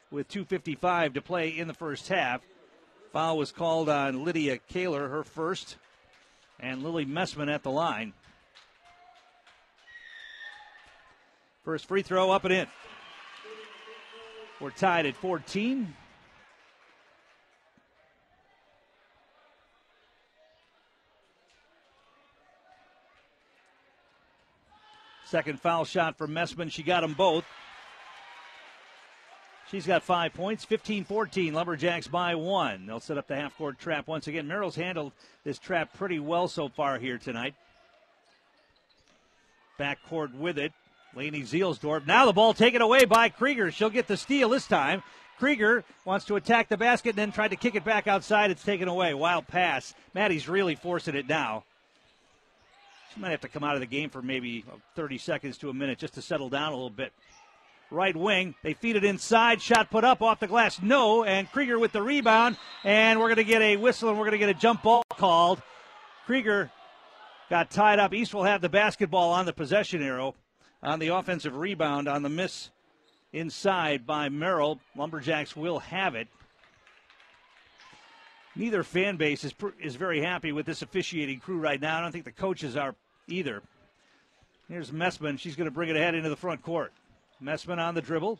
with 0.09 0.27
2.55 0.27 1.13
to 1.15 1.21
play 1.21 1.49
in 1.49 1.67
the 1.67 1.73
first 1.73 2.07
half. 2.07 2.41
Foul 3.11 3.37
was 3.37 3.51
called 3.51 3.89
on 3.89 4.23
Lydia 4.23 4.57
Kaler, 4.57 5.07
her 5.07 5.23
first, 5.23 5.77
and 6.59 6.83
Lily 6.83 7.05
Messman 7.05 7.53
at 7.53 7.61
the 7.61 7.71
line. 7.71 8.13
First 11.63 11.85
free 11.85 12.01
throw 12.01 12.31
up 12.31 12.43
and 12.43 12.53
in. 12.53 12.67
We're 14.59 14.71
tied 14.71 15.05
at 15.05 15.15
14. 15.15 15.95
Second 25.33 25.59
foul 25.59 25.83
shot 25.83 26.15
for 26.15 26.27
Messman. 26.27 26.71
She 26.71 26.83
got 26.83 27.01
them 27.01 27.13
both. 27.13 27.43
She's 29.71 29.87
got 29.87 30.03
five 30.03 30.31
points, 30.31 30.63
15 30.63 31.05
14. 31.05 31.55
Lumberjacks 31.55 32.07
by 32.07 32.35
one. 32.35 32.85
They'll 32.85 32.99
set 32.99 33.17
up 33.17 33.25
the 33.25 33.35
half 33.35 33.57
court 33.57 33.79
trap 33.79 34.07
once 34.07 34.27
again. 34.27 34.47
Merrill's 34.47 34.75
handled 34.75 35.11
this 35.43 35.57
trap 35.57 35.91
pretty 35.95 36.19
well 36.19 36.47
so 36.47 36.69
far 36.69 36.99
here 36.99 37.17
tonight. 37.17 37.55
Backcourt 39.79 40.35
with 40.35 40.59
it. 40.59 40.71
Leni 41.15 41.41
Zielsdorf. 41.41 42.05
Now 42.05 42.27
the 42.27 42.33
ball 42.33 42.53
taken 42.53 42.83
away 42.83 43.05
by 43.05 43.29
Krieger. 43.29 43.71
She'll 43.71 43.89
get 43.89 44.07
the 44.07 44.17
steal 44.17 44.49
this 44.49 44.67
time. 44.67 45.01
Krieger 45.39 45.83
wants 46.05 46.25
to 46.25 46.35
attack 46.35 46.69
the 46.69 46.77
basket 46.77 47.09
and 47.09 47.17
then 47.17 47.31
tried 47.31 47.47
to 47.47 47.55
kick 47.55 47.73
it 47.73 47.83
back 47.83 48.05
outside. 48.05 48.51
It's 48.51 48.63
taken 48.63 48.87
away. 48.87 49.15
Wild 49.15 49.47
pass. 49.47 49.95
Maddie's 50.13 50.47
really 50.47 50.75
forcing 50.75 51.15
it 51.15 51.27
now. 51.27 51.63
She 53.13 53.19
might 53.19 53.31
have 53.31 53.41
to 53.41 53.47
come 53.47 53.63
out 53.63 53.75
of 53.75 53.81
the 53.81 53.87
game 53.87 54.09
for 54.09 54.21
maybe 54.21 54.65
30 54.95 55.17
seconds 55.17 55.57
to 55.59 55.69
a 55.69 55.73
minute 55.73 55.99
just 55.99 56.15
to 56.15 56.21
settle 56.21 56.49
down 56.49 56.71
a 56.71 56.75
little 56.75 56.89
bit 56.89 57.13
right 57.91 58.15
wing. 58.15 58.55
They 58.63 58.73
feed 58.73 58.95
it 58.95 59.03
inside. 59.03 59.61
Shot 59.61 59.91
put 59.91 60.03
up 60.03 60.21
off 60.21 60.39
the 60.39 60.47
glass. 60.47 60.81
No. 60.81 61.23
And 61.23 61.49
Krieger 61.51 61.77
with 61.77 61.91
the 61.91 62.01
rebound. 62.01 62.57
And 62.83 63.19
we're 63.19 63.27
going 63.27 63.37
to 63.37 63.43
get 63.43 63.61
a 63.61 63.77
whistle 63.77 64.09
and 64.09 64.17
we're 64.17 64.25
going 64.25 64.39
to 64.39 64.45
get 64.45 64.49
a 64.49 64.59
jump 64.59 64.83
ball 64.83 65.03
called. 65.09 65.61
Krieger 66.25 66.71
got 67.49 67.69
tied 67.69 67.99
up. 67.99 68.13
East 68.13 68.33
will 68.33 68.43
have 68.43 68.61
the 68.61 68.69
basketball 68.69 69.31
on 69.31 69.45
the 69.45 69.53
possession 69.53 70.01
arrow 70.01 70.35
on 70.81 70.99
the 70.99 71.09
offensive 71.09 71.55
rebound 71.55 72.07
on 72.07 72.23
the 72.23 72.29
miss 72.29 72.71
inside 73.31 74.05
by 74.05 74.29
Merrill. 74.29 74.79
Lumberjacks 74.95 75.55
will 75.55 75.79
have 75.79 76.15
it. 76.15 76.27
neither 78.55 78.83
fan 78.83 79.17
base 79.17 79.43
is 79.43 79.53
is 79.79 79.95
very 79.95 80.21
happy 80.21 80.51
with 80.51 80.65
this 80.65 80.81
officiating 80.81 81.39
crew 81.39 81.57
right 81.57 81.79
now. 81.79 81.97
I 81.97 82.01
don't 82.01 82.11
think 82.11 82.25
the 82.25 82.31
coaches 82.31 82.75
are 82.75 82.95
either. 83.27 83.61
Here's 84.69 84.91
Messman. 84.91 85.39
She's 85.39 85.55
going 85.55 85.65
to 85.65 85.71
bring 85.71 85.89
it 85.89 85.95
ahead 85.95 86.15
into 86.15 86.29
the 86.29 86.35
front 86.35 86.61
court. 86.63 86.93
Messman 87.41 87.79
on 87.79 87.95
the 87.95 88.01
dribble. 88.01 88.39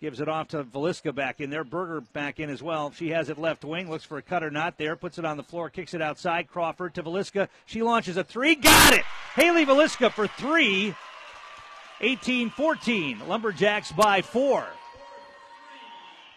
Gives 0.00 0.20
it 0.20 0.28
off 0.28 0.48
to 0.48 0.64
Veliska 0.64 1.14
back 1.14 1.40
in 1.40 1.50
there. 1.50 1.64
Berger 1.64 2.00
back 2.00 2.38
in 2.38 2.50
as 2.50 2.62
well. 2.62 2.90
She 2.90 3.10
has 3.10 3.30
it 3.30 3.38
left 3.38 3.64
wing. 3.64 3.88
Looks 3.88 4.04
for 4.04 4.18
a 4.18 4.22
cutter, 4.22 4.50
not 4.50 4.76
there. 4.76 4.96
Puts 4.96 5.18
it 5.18 5.24
on 5.24 5.36
the 5.36 5.42
floor. 5.42 5.70
Kicks 5.70 5.94
it 5.94 6.02
outside. 6.02 6.48
Crawford 6.48 6.94
to 6.94 7.02
Veliska. 7.02 7.48
She 7.64 7.82
launches 7.82 8.16
a 8.16 8.24
three. 8.24 8.54
Got 8.54 8.94
it! 8.94 9.04
Haley 9.34 9.64
Veliska 9.64 10.12
for 10.12 10.26
three. 10.26 10.94
18 12.00 12.50
14. 12.50 13.28
Lumberjacks 13.28 13.92
by 13.92 14.20
four. 14.20 14.66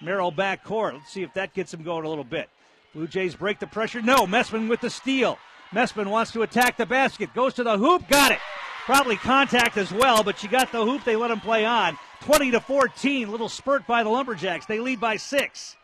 Merrill 0.02 0.32
back 0.32 0.64
court. 0.64 0.94
Let's 0.94 1.12
see 1.12 1.24
if 1.24 1.34
that 1.34 1.54
gets 1.54 1.72
them 1.72 1.84
going 1.84 2.06
a 2.06 2.10
little 2.10 2.24
bit. 2.24 2.50
Blue 2.94 3.08
Jays 3.08 3.36
break 3.36 3.60
the 3.60 3.68
pressure. 3.68 4.02
No, 4.02 4.26
Messman 4.26 4.70
with 4.70 4.82
the 4.82 4.90
steal. 4.90 5.40
Messman 5.74 6.08
wants 6.08 6.32
to 6.32 6.44
attack 6.44 6.78
the 6.78 6.86
basket. 6.86 7.34
Goes 7.34 7.54
to 7.56 7.64
the 7.64 7.78
hoop. 7.78 8.08
Got 8.08 8.32
it. 8.32 8.40
Probably 8.86 9.18
contact 9.18 9.78
as 9.78 9.92
well, 9.92 10.24
but 10.24 10.40
she 10.40 10.48
got 10.48 10.72
the 10.72 10.86
hoop. 10.86 11.04
They 11.04 11.18
let 11.18 11.32
him 11.32 11.42
play 11.42 11.66
on. 11.66 11.98
20 12.22 12.52
to 12.52 12.62
14. 12.62 13.30
Little 13.30 13.50
spurt 13.50 13.86
by 13.86 14.04
the 14.04 14.10
Lumberjacks. 14.10 14.66
They 14.66 14.80
lead 14.80 15.00
by 15.00 15.18
six. 15.18 15.76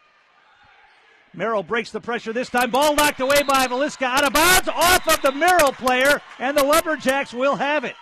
Merrill 1.33 1.63
breaks 1.63 1.91
the 1.91 1.99
pressure 1.99 2.31
this 2.31 2.49
time. 2.49 2.69
Ball 2.69 2.95
knocked 2.95 3.19
away 3.19 3.41
by 3.43 3.67
Veliska 3.67 4.03
out 4.03 4.23
of 4.23 4.33
bounds, 4.33 4.69
off 4.69 5.07
of 5.07 5.21
the 5.23 5.31
Merrill 5.31 5.71
player, 5.71 6.21
and 6.37 6.55
the 6.55 6.63
Lumberjacks 6.63 7.33
will 7.33 7.55
have 7.55 7.83
it. 7.83 7.95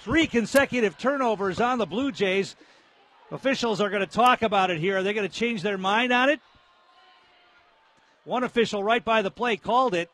Three 0.00 0.26
consecutive 0.26 0.98
turnovers 0.98 1.60
on 1.60 1.78
the 1.78 1.86
Blue 1.86 2.12
Jays. 2.12 2.56
Officials 3.30 3.80
are 3.80 3.90
going 3.90 4.00
to 4.00 4.06
talk 4.06 4.42
about 4.42 4.70
it 4.70 4.78
here. 4.78 4.98
Are 4.98 5.02
they 5.02 5.12
going 5.12 5.28
to 5.28 5.34
change 5.34 5.62
their 5.62 5.78
mind 5.78 6.12
on 6.12 6.30
it? 6.30 6.40
One 8.24 8.42
official 8.44 8.82
right 8.82 9.04
by 9.04 9.22
the 9.22 9.30
play 9.30 9.56
called 9.56 9.94
it. 9.94 10.10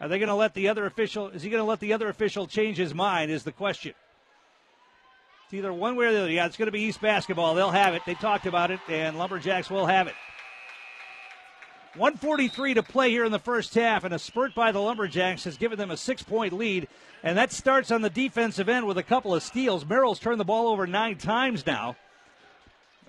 Are 0.00 0.08
they 0.08 0.18
going 0.18 0.28
to 0.28 0.34
let 0.34 0.54
the 0.54 0.68
other 0.68 0.86
official? 0.86 1.28
Is 1.28 1.42
he 1.42 1.50
going 1.50 1.62
to 1.62 1.68
let 1.68 1.80
the 1.80 1.92
other 1.92 2.08
official 2.08 2.46
change 2.46 2.78
his 2.78 2.94
mind? 2.94 3.30
Is 3.30 3.44
the 3.44 3.52
question. 3.52 3.94
It's 5.44 5.54
either 5.54 5.72
one 5.72 5.96
way 5.96 6.06
or 6.06 6.12
the 6.12 6.20
other. 6.20 6.30
Yeah, 6.30 6.46
it's 6.46 6.56
going 6.56 6.66
to 6.66 6.72
be 6.72 6.82
East 6.82 7.00
basketball. 7.00 7.54
They'll 7.54 7.70
have 7.70 7.94
it. 7.94 8.02
They 8.06 8.14
talked 8.14 8.46
about 8.46 8.70
it, 8.70 8.80
and 8.88 9.18
Lumberjacks 9.18 9.68
will 9.68 9.86
have 9.86 10.06
it. 10.06 10.14
143 11.96 12.74
to 12.74 12.82
play 12.84 13.10
here 13.10 13.24
in 13.24 13.32
the 13.32 13.38
first 13.40 13.74
half, 13.74 14.04
and 14.04 14.14
a 14.14 14.18
spurt 14.18 14.54
by 14.54 14.70
the 14.70 14.78
Lumberjacks 14.80 15.42
has 15.44 15.56
given 15.58 15.76
them 15.76 15.90
a 15.90 15.96
six 15.96 16.22
point 16.22 16.52
lead. 16.52 16.86
And 17.22 17.36
that 17.36 17.52
starts 17.52 17.90
on 17.90 18.00
the 18.00 18.08
defensive 18.08 18.68
end 18.68 18.86
with 18.86 18.96
a 18.96 19.02
couple 19.02 19.34
of 19.34 19.42
steals. 19.42 19.84
Merrill's 19.84 20.20
turned 20.20 20.40
the 20.40 20.44
ball 20.44 20.68
over 20.68 20.86
nine 20.86 21.18
times 21.18 21.66
now. 21.66 21.96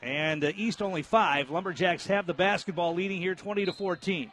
And 0.01 0.43
uh, 0.43 0.51
East 0.55 0.81
only 0.81 1.03
five. 1.03 1.49
Lumberjacks 1.49 2.07
have 2.07 2.25
the 2.25 2.33
basketball 2.33 2.93
leading 2.93 3.21
here 3.21 3.35
20 3.35 3.65
to 3.65 3.73
14. 3.73 4.31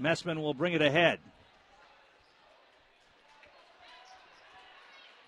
Messman 0.00 0.40
will 0.40 0.54
bring 0.54 0.72
it 0.72 0.82
ahead. 0.82 1.18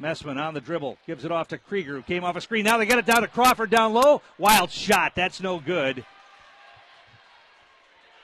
Messman 0.01 0.39
on 0.39 0.55
the 0.55 0.61
dribble, 0.61 0.99
gives 1.07 1.25
it 1.25 1.31
off 1.31 1.49
to 1.49 1.59
Krieger, 1.59 1.95
who 1.95 2.03
came 2.03 2.25
off 2.25 2.37
a 2.37 2.41
screen. 2.41 2.65
Now 2.65 2.79
they 2.79 2.87
get 2.87 2.99
it 2.99 3.07
down 3.07 3.23
to 3.23 3.29
Crawford 3.29 3.71
down 3.71 3.93
low. 3.93 4.23
Wild 4.39 4.71
shot. 4.71 5.15
That's 5.15 5.41
no 5.41 5.61
good. 5.61 6.05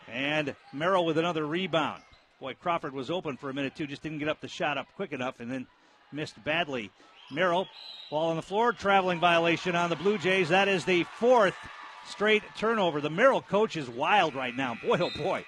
And 0.08 0.56
Merrill 0.72 1.06
with 1.06 1.18
another 1.18 1.46
rebound. 1.46 2.02
Boy, 2.40 2.54
Crawford 2.54 2.92
was 2.92 3.10
open 3.10 3.36
for 3.36 3.50
a 3.50 3.54
minute, 3.54 3.76
too. 3.76 3.86
Just 3.86 4.02
didn't 4.02 4.18
get 4.18 4.28
up 4.28 4.40
the 4.40 4.48
shot 4.48 4.78
up 4.78 4.88
quick 4.96 5.12
enough 5.12 5.38
and 5.40 5.50
then 5.50 5.66
missed 6.10 6.42
badly. 6.42 6.90
Merrill, 7.30 7.68
ball 8.10 8.30
on 8.30 8.36
the 8.36 8.42
floor, 8.42 8.72
traveling 8.72 9.20
violation 9.20 9.76
on 9.76 9.90
the 9.90 9.96
Blue 9.96 10.18
Jays. 10.18 10.48
That 10.48 10.68
is 10.68 10.84
the 10.84 11.04
fourth 11.18 11.54
straight 12.06 12.42
turnover. 12.56 13.00
The 13.00 13.10
Merrill 13.10 13.42
coach 13.42 13.76
is 13.76 13.88
wild 13.88 14.34
right 14.34 14.54
now. 14.54 14.76
Boy, 14.82 14.98
oh 15.00 15.10
boy. 15.16 15.44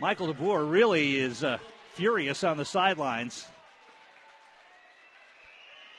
Michael 0.00 0.32
DeBoer 0.32 0.70
really 0.70 1.16
is 1.18 1.44
uh, 1.44 1.58
furious 1.92 2.42
on 2.42 2.56
the 2.56 2.64
sidelines. 2.64 3.46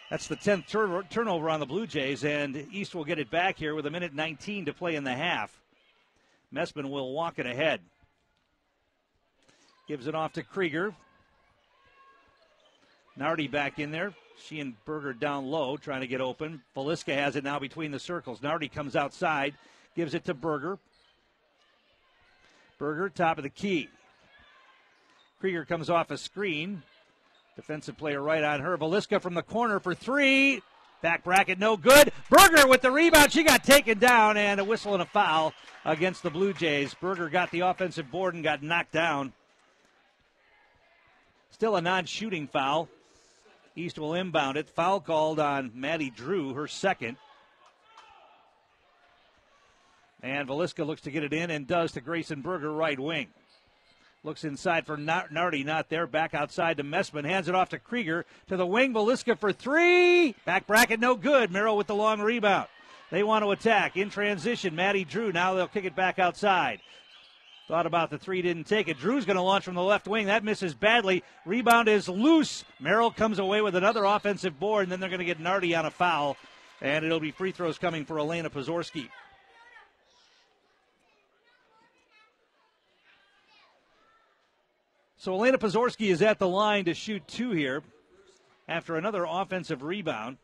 That's 0.10 0.28
the 0.28 0.36
10th 0.36 0.68
tur- 0.68 1.04
turnover 1.10 1.50
on 1.50 1.62
the 1.62 1.66
Blue 1.66 1.88
Jays, 1.88 2.26
and 2.26 2.68
East 2.72 2.94
will 2.94 3.06
get 3.06 3.20
it 3.20 3.32
back 3.32 3.58
here 3.58 3.76
with 3.76 3.86
a 3.86 3.90
minute 3.90 4.14
19 4.14 4.66
to 4.66 4.74
play 4.74 4.96
in 4.96 5.06
the 5.06 5.14
half. 5.14 5.62
Messman 6.54 6.90
will 6.90 7.14
walk 7.14 7.40
it 7.40 7.46
ahead. 7.46 7.80
Gives 9.88 10.08
it 10.08 10.16
off 10.16 10.34
to 10.34 10.44
Krieger. 10.44 10.94
Nardi 13.16 13.48
back 13.48 13.80
in 13.80 13.92
there. 13.92 14.14
She 14.44 14.60
and 14.60 14.74
Berger 14.86 15.14
down 15.14 15.48
low, 15.48 15.78
trying 15.78 16.02
to 16.02 16.08
get 16.08 16.22
open. 16.22 16.62
Veliska 16.76 17.14
has 17.14 17.36
it 17.36 17.44
now 17.44 17.60
between 17.60 17.92
the 17.92 18.00
circles. 18.00 18.42
Nardi 18.42 18.68
comes 18.68 18.96
outside, 18.96 19.54
gives 19.96 20.14
it 20.14 20.26
to 20.26 20.34
Berger. 20.34 20.80
Berger, 22.80 23.10
top 23.10 23.38
of 23.38 23.44
the 23.44 23.50
key. 23.50 23.90
Krieger 25.40 25.66
comes 25.66 25.90
off 25.90 26.10
a 26.12 26.18
screen. 26.18 26.84
Defensive 27.56 27.98
player 27.98 28.22
right 28.22 28.44
on 28.44 28.62
her. 28.62 28.78
Veliska 28.78 29.22
from 29.22 29.34
the 29.34 29.44
corner 29.44 29.80
for 29.80 29.94
three. 29.94 30.62
Back 31.02 31.24
bracket, 31.24 31.60
no 31.60 31.78
good. 31.78 32.12
Berger 32.30 32.68
with 32.68 32.82
the 32.82 32.92
rebound. 32.92 33.32
She 33.32 33.44
got 33.44 33.64
taken 33.64 33.98
down, 33.98 34.38
and 34.38 34.60
a 34.60 34.64
whistle 34.64 34.94
and 34.94 35.02
a 35.02 35.06
foul 35.06 35.54
against 35.84 36.22
the 36.22 36.30
Blue 36.30 36.54
Jays. 36.54 36.94
Berger 36.94 37.28
got 37.30 37.50
the 37.52 37.62
offensive 37.62 38.12
board 38.12 38.36
and 38.36 38.44
got 38.44 38.62
knocked 38.62 38.92
down. 38.92 39.34
Still 41.50 41.76
a 41.76 41.82
non 41.82 42.06
shooting 42.06 42.48
foul. 42.48 42.88
East 43.76 43.98
will 43.98 44.14
inbound 44.14 44.58
it. 44.58 44.70
Foul 44.70 45.00
called 45.00 45.40
on 45.40 45.72
Maddie 45.74 46.10
Drew, 46.10 46.54
her 46.54 46.68
second. 46.68 47.18
And 50.22 50.48
Veliska 50.48 50.86
looks 50.86 51.02
to 51.02 51.12
get 51.12 51.24
it 51.24 51.34
in 51.34 51.50
and 51.50 51.66
does 51.66 51.94
to 51.94 52.02
Grayson 52.02 52.42
Berger, 52.42 52.72
right 52.72 53.00
wing. 53.00 53.28
Looks 54.24 54.44
inside 54.44 54.86
for 54.86 54.98
Nardi, 54.98 55.64
not 55.64 55.90
there. 55.90 56.06
Back 56.06 56.36
outside 56.36 56.78
to 56.78 56.84
Messman. 56.84 57.26
Hands 57.26 57.48
it 57.48 57.56
off 57.56 57.70
to 57.70 57.80
Krieger. 57.80 58.26
To 58.50 58.58
the 58.58 58.68
wing. 58.68 58.94
Veliska 58.94 59.36
for 59.36 59.52
three. 59.52 60.36
Back 60.46 60.68
bracket, 60.68 61.00
no 61.00 61.16
good. 61.16 61.52
Merrill 61.52 61.76
with 61.76 61.88
the 61.88 61.96
long 61.96 62.22
rebound. 62.22 62.68
They 63.10 63.24
want 63.24 63.44
to 63.44 63.50
attack. 63.50 63.98
In 63.98 64.12
transition, 64.12 64.76
Maddie 64.76 65.06
Drew. 65.06 65.32
Now 65.32 65.56
they'll 65.56 65.68
kick 65.68 65.86
it 65.86 65.96
back 65.96 66.20
outside. 66.20 66.82
Thought 67.72 67.86
about 67.86 68.10
the 68.10 68.18
three, 68.18 68.42
didn't 68.42 68.66
take 68.66 68.90
it. 68.90 69.00
Drew's 69.00 69.24
going 69.24 69.38
to 69.38 69.42
launch 69.42 69.64
from 69.64 69.76
the 69.76 69.82
left 69.82 70.06
wing. 70.06 70.26
That 70.26 70.44
misses 70.44 70.74
badly. 70.74 71.24
Rebound 71.46 71.88
is 71.88 72.10
loose. 72.10 72.66
Merrill 72.82 73.12
comes 73.12 73.40
away 73.40 73.62
with 73.62 73.78
another 73.78 74.04
offensive 74.04 74.60
board, 74.60 74.84
and 74.84 74.92
then 74.92 75.00
they're 75.00 75.08
going 75.08 75.20
to 75.20 75.26
get 75.26 75.40
Nardi 75.40 75.74
on 75.74 75.86
a 75.86 75.90
foul. 75.90 76.36
And 76.82 77.06
it'll 77.06 77.22
be 77.22 77.32
free 77.32 77.54
throws 77.54 77.78
coming 77.78 78.04
for 78.04 78.20
Elena 78.20 78.50
Pozorski. 78.50 79.08
So 85.16 85.34
Elena 85.34 85.58
Pozorski 85.58 86.12
is 86.12 86.22
at 86.22 86.40
the 86.40 86.50
line 86.50 86.84
to 86.84 86.94
shoot 86.94 87.26
two 87.26 87.52
here 87.52 87.84
after 88.68 88.98
another 88.98 89.26
offensive 89.26 89.82
rebound. 89.82 90.36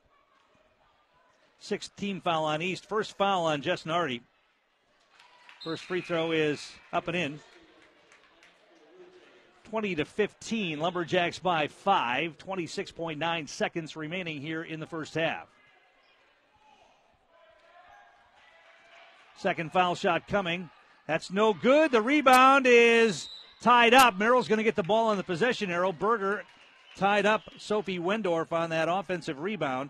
Sixth 1.60 1.94
team 1.98 2.22
foul 2.22 2.46
on 2.46 2.62
East. 2.62 2.88
First 2.88 3.18
foul 3.18 3.44
on 3.44 3.62
Jess 3.62 3.86
Nardi. 3.86 4.22
First 5.68 5.84
free 5.84 6.00
throw 6.00 6.32
is 6.32 6.72
up 6.94 7.10
and 7.10 7.18
in. 7.18 7.40
20 9.66 9.96
to 9.96 10.06
15. 10.06 10.80
Lumberjacks 10.80 11.40
by 11.40 11.68
five. 11.68 12.38
26.9 12.38 13.50
seconds 13.50 13.98
remaining 13.98 14.40
here 14.40 14.64
in 14.64 14.80
the 14.80 14.86
first 14.86 15.16
half. 15.16 15.50
Second 19.36 19.74
foul 19.74 19.96
shot 19.96 20.26
coming. 20.30 20.70
That's 21.06 21.34
no 21.34 21.54
good. 21.54 21.92
The 21.92 22.02
rebound 22.02 22.66
is 22.66 23.28
tied 23.62 23.94
up. 23.94 24.18
Merrill's 24.18 24.48
going 24.48 24.60
to 24.60 24.64
get 24.64 24.78
the 24.78 24.84
ball 24.84 25.10
on 25.10 25.18
the 25.18 25.24
possession 25.24 25.70
arrow. 25.70 25.92
Berger 25.92 26.46
tied 26.96 27.26
up 27.26 27.42
Sophie 27.58 28.00
Wendorf 28.00 28.54
on 28.54 28.70
that 28.70 28.88
offensive 28.88 29.42
rebound. 29.42 29.90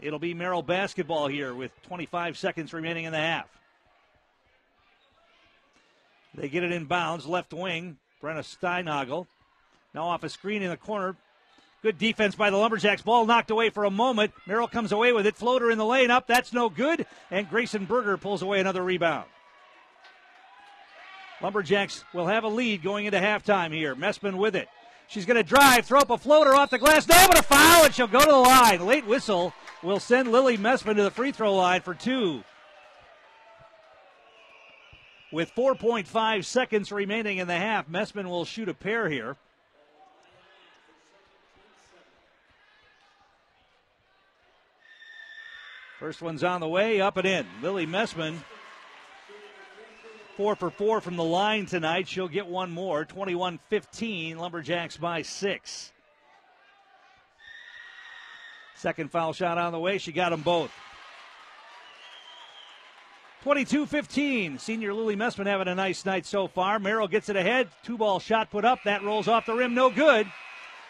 It'll 0.00 0.18
be 0.18 0.32
Merrill 0.32 0.62
basketball 0.62 1.26
here 1.26 1.54
with 1.54 1.70
25 1.82 2.38
seconds 2.38 2.72
remaining 2.72 3.04
in 3.04 3.12
the 3.12 3.18
half. 3.18 3.46
They 6.34 6.48
get 6.48 6.64
it 6.64 6.72
in 6.72 6.86
bounds, 6.86 7.26
left 7.26 7.52
wing. 7.52 7.98
Brenna 8.22 8.40
Steinagel. 8.40 9.26
Now 9.94 10.06
off 10.06 10.24
a 10.24 10.28
screen 10.28 10.62
in 10.62 10.70
the 10.70 10.76
corner. 10.76 11.16
Good 11.82 11.98
defense 11.98 12.34
by 12.34 12.48
the 12.48 12.56
Lumberjacks. 12.56 13.02
Ball 13.02 13.26
knocked 13.26 13.50
away 13.50 13.68
for 13.68 13.84
a 13.84 13.90
moment. 13.90 14.32
Merrill 14.46 14.66
comes 14.66 14.90
away 14.90 15.12
with 15.12 15.26
it. 15.26 15.36
Floater 15.36 15.70
in 15.70 15.76
the 15.76 15.84
lane 15.84 16.10
up. 16.10 16.26
That's 16.26 16.52
no 16.52 16.70
good. 16.70 17.06
And 17.30 17.48
Grayson 17.48 17.84
Berger 17.84 18.16
pulls 18.16 18.40
away 18.40 18.58
another 18.58 18.82
rebound. 18.82 19.26
Lumberjacks 21.42 22.04
will 22.14 22.26
have 22.26 22.44
a 22.44 22.48
lead 22.48 22.82
going 22.82 23.04
into 23.04 23.18
halftime 23.18 23.72
here. 23.72 23.94
Messman 23.94 24.38
with 24.38 24.56
it. 24.56 24.68
She's 25.08 25.26
going 25.26 25.36
to 25.36 25.42
drive, 25.42 25.84
throw 25.84 26.00
up 26.00 26.08
a 26.08 26.16
floater 26.16 26.54
off 26.54 26.70
the 26.70 26.78
glass. 26.78 27.06
No, 27.06 27.26
but 27.28 27.38
a 27.38 27.42
foul, 27.42 27.84
and 27.84 27.94
she'll 27.94 28.06
go 28.06 28.20
to 28.20 28.24
the 28.24 28.32
line. 28.32 28.86
Late 28.86 29.06
whistle 29.06 29.52
will 29.82 30.00
send 30.00 30.32
Lily 30.32 30.56
Messman 30.56 30.96
to 30.96 31.02
the 31.02 31.10
free 31.10 31.32
throw 31.32 31.54
line 31.54 31.82
for 31.82 31.92
two 31.92 32.42
with 35.34 35.52
4.5 35.54 36.44
seconds 36.44 36.92
remaining 36.92 37.38
in 37.38 37.48
the 37.48 37.56
half. 37.56 37.88
Messman 37.88 38.26
will 38.26 38.44
shoot 38.44 38.68
a 38.68 38.74
pair 38.74 39.08
here. 39.08 39.36
First 45.98 46.22
one's 46.22 46.44
on 46.44 46.60
the 46.60 46.68
way, 46.68 47.00
up 47.00 47.16
and 47.16 47.26
in. 47.26 47.46
Lily 47.62 47.86
Messman, 47.86 48.36
four 50.36 50.54
for 50.54 50.70
four 50.70 51.00
from 51.00 51.16
the 51.16 51.24
line 51.24 51.66
tonight. 51.66 52.06
She'll 52.06 52.28
get 52.28 52.46
one 52.46 52.70
more. 52.70 53.04
21 53.04 53.58
15. 53.70 54.38
Lumberjacks 54.38 54.96
by 54.96 55.22
six. 55.22 55.92
Second 58.76 59.10
foul 59.10 59.32
shot 59.32 59.56
on 59.56 59.72
the 59.72 59.78
way. 59.78 59.98
She 59.98 60.12
got 60.12 60.30
them 60.30 60.42
both. 60.42 60.70
22 63.44 63.84
15. 63.84 64.58
Senior 64.58 64.94
Lily 64.94 65.16
Messman 65.16 65.44
having 65.44 65.68
a 65.68 65.74
nice 65.74 66.06
night 66.06 66.24
so 66.24 66.48
far. 66.48 66.78
Merrill 66.78 67.08
gets 67.08 67.28
it 67.28 67.36
ahead. 67.36 67.68
Two 67.82 67.98
ball 67.98 68.18
shot 68.18 68.50
put 68.50 68.64
up. 68.64 68.78
That 68.86 69.02
rolls 69.02 69.28
off 69.28 69.44
the 69.44 69.52
rim. 69.52 69.74
No 69.74 69.90
good. 69.90 70.26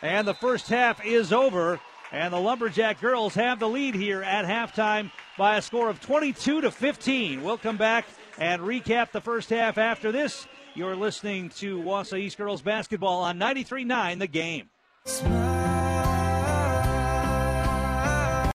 And 0.03 0.25
the 0.25 0.35
first 0.35 0.69
half 0.69 1.05
is 1.05 1.33
over. 1.33 1.81
And 2.13 2.33
the 2.33 2.39
Lumberjack 2.39 3.01
girls 3.01 3.35
have 3.35 3.59
the 3.59 3.69
lead 3.69 3.97
here 3.97 4.23
at 4.23 4.45
halftime 4.45 5.11
by 5.37 5.57
a 5.57 5.63
score 5.63 5.91
of 5.91 6.01
22 6.01 6.61
to 6.61 6.71
15. 6.71 7.43
We'll 7.43 7.59
come 7.59 7.77
back 7.77 8.07
and 8.39 8.63
recap 8.63 9.11
the 9.11 9.21
first 9.21 9.51
half 9.51 9.77
after 9.77 10.13
this. 10.13 10.47
You're 10.77 10.95
listening 10.95 11.49
to 11.57 11.83
Wausau 11.83 12.21
East 12.21 12.39
Girls 12.39 12.63
Basketball 12.63 13.23
on 13.23 13.37
93.9 13.37 14.21
The 14.21 14.29
Game. 14.29 14.71
Smile. 15.07 15.54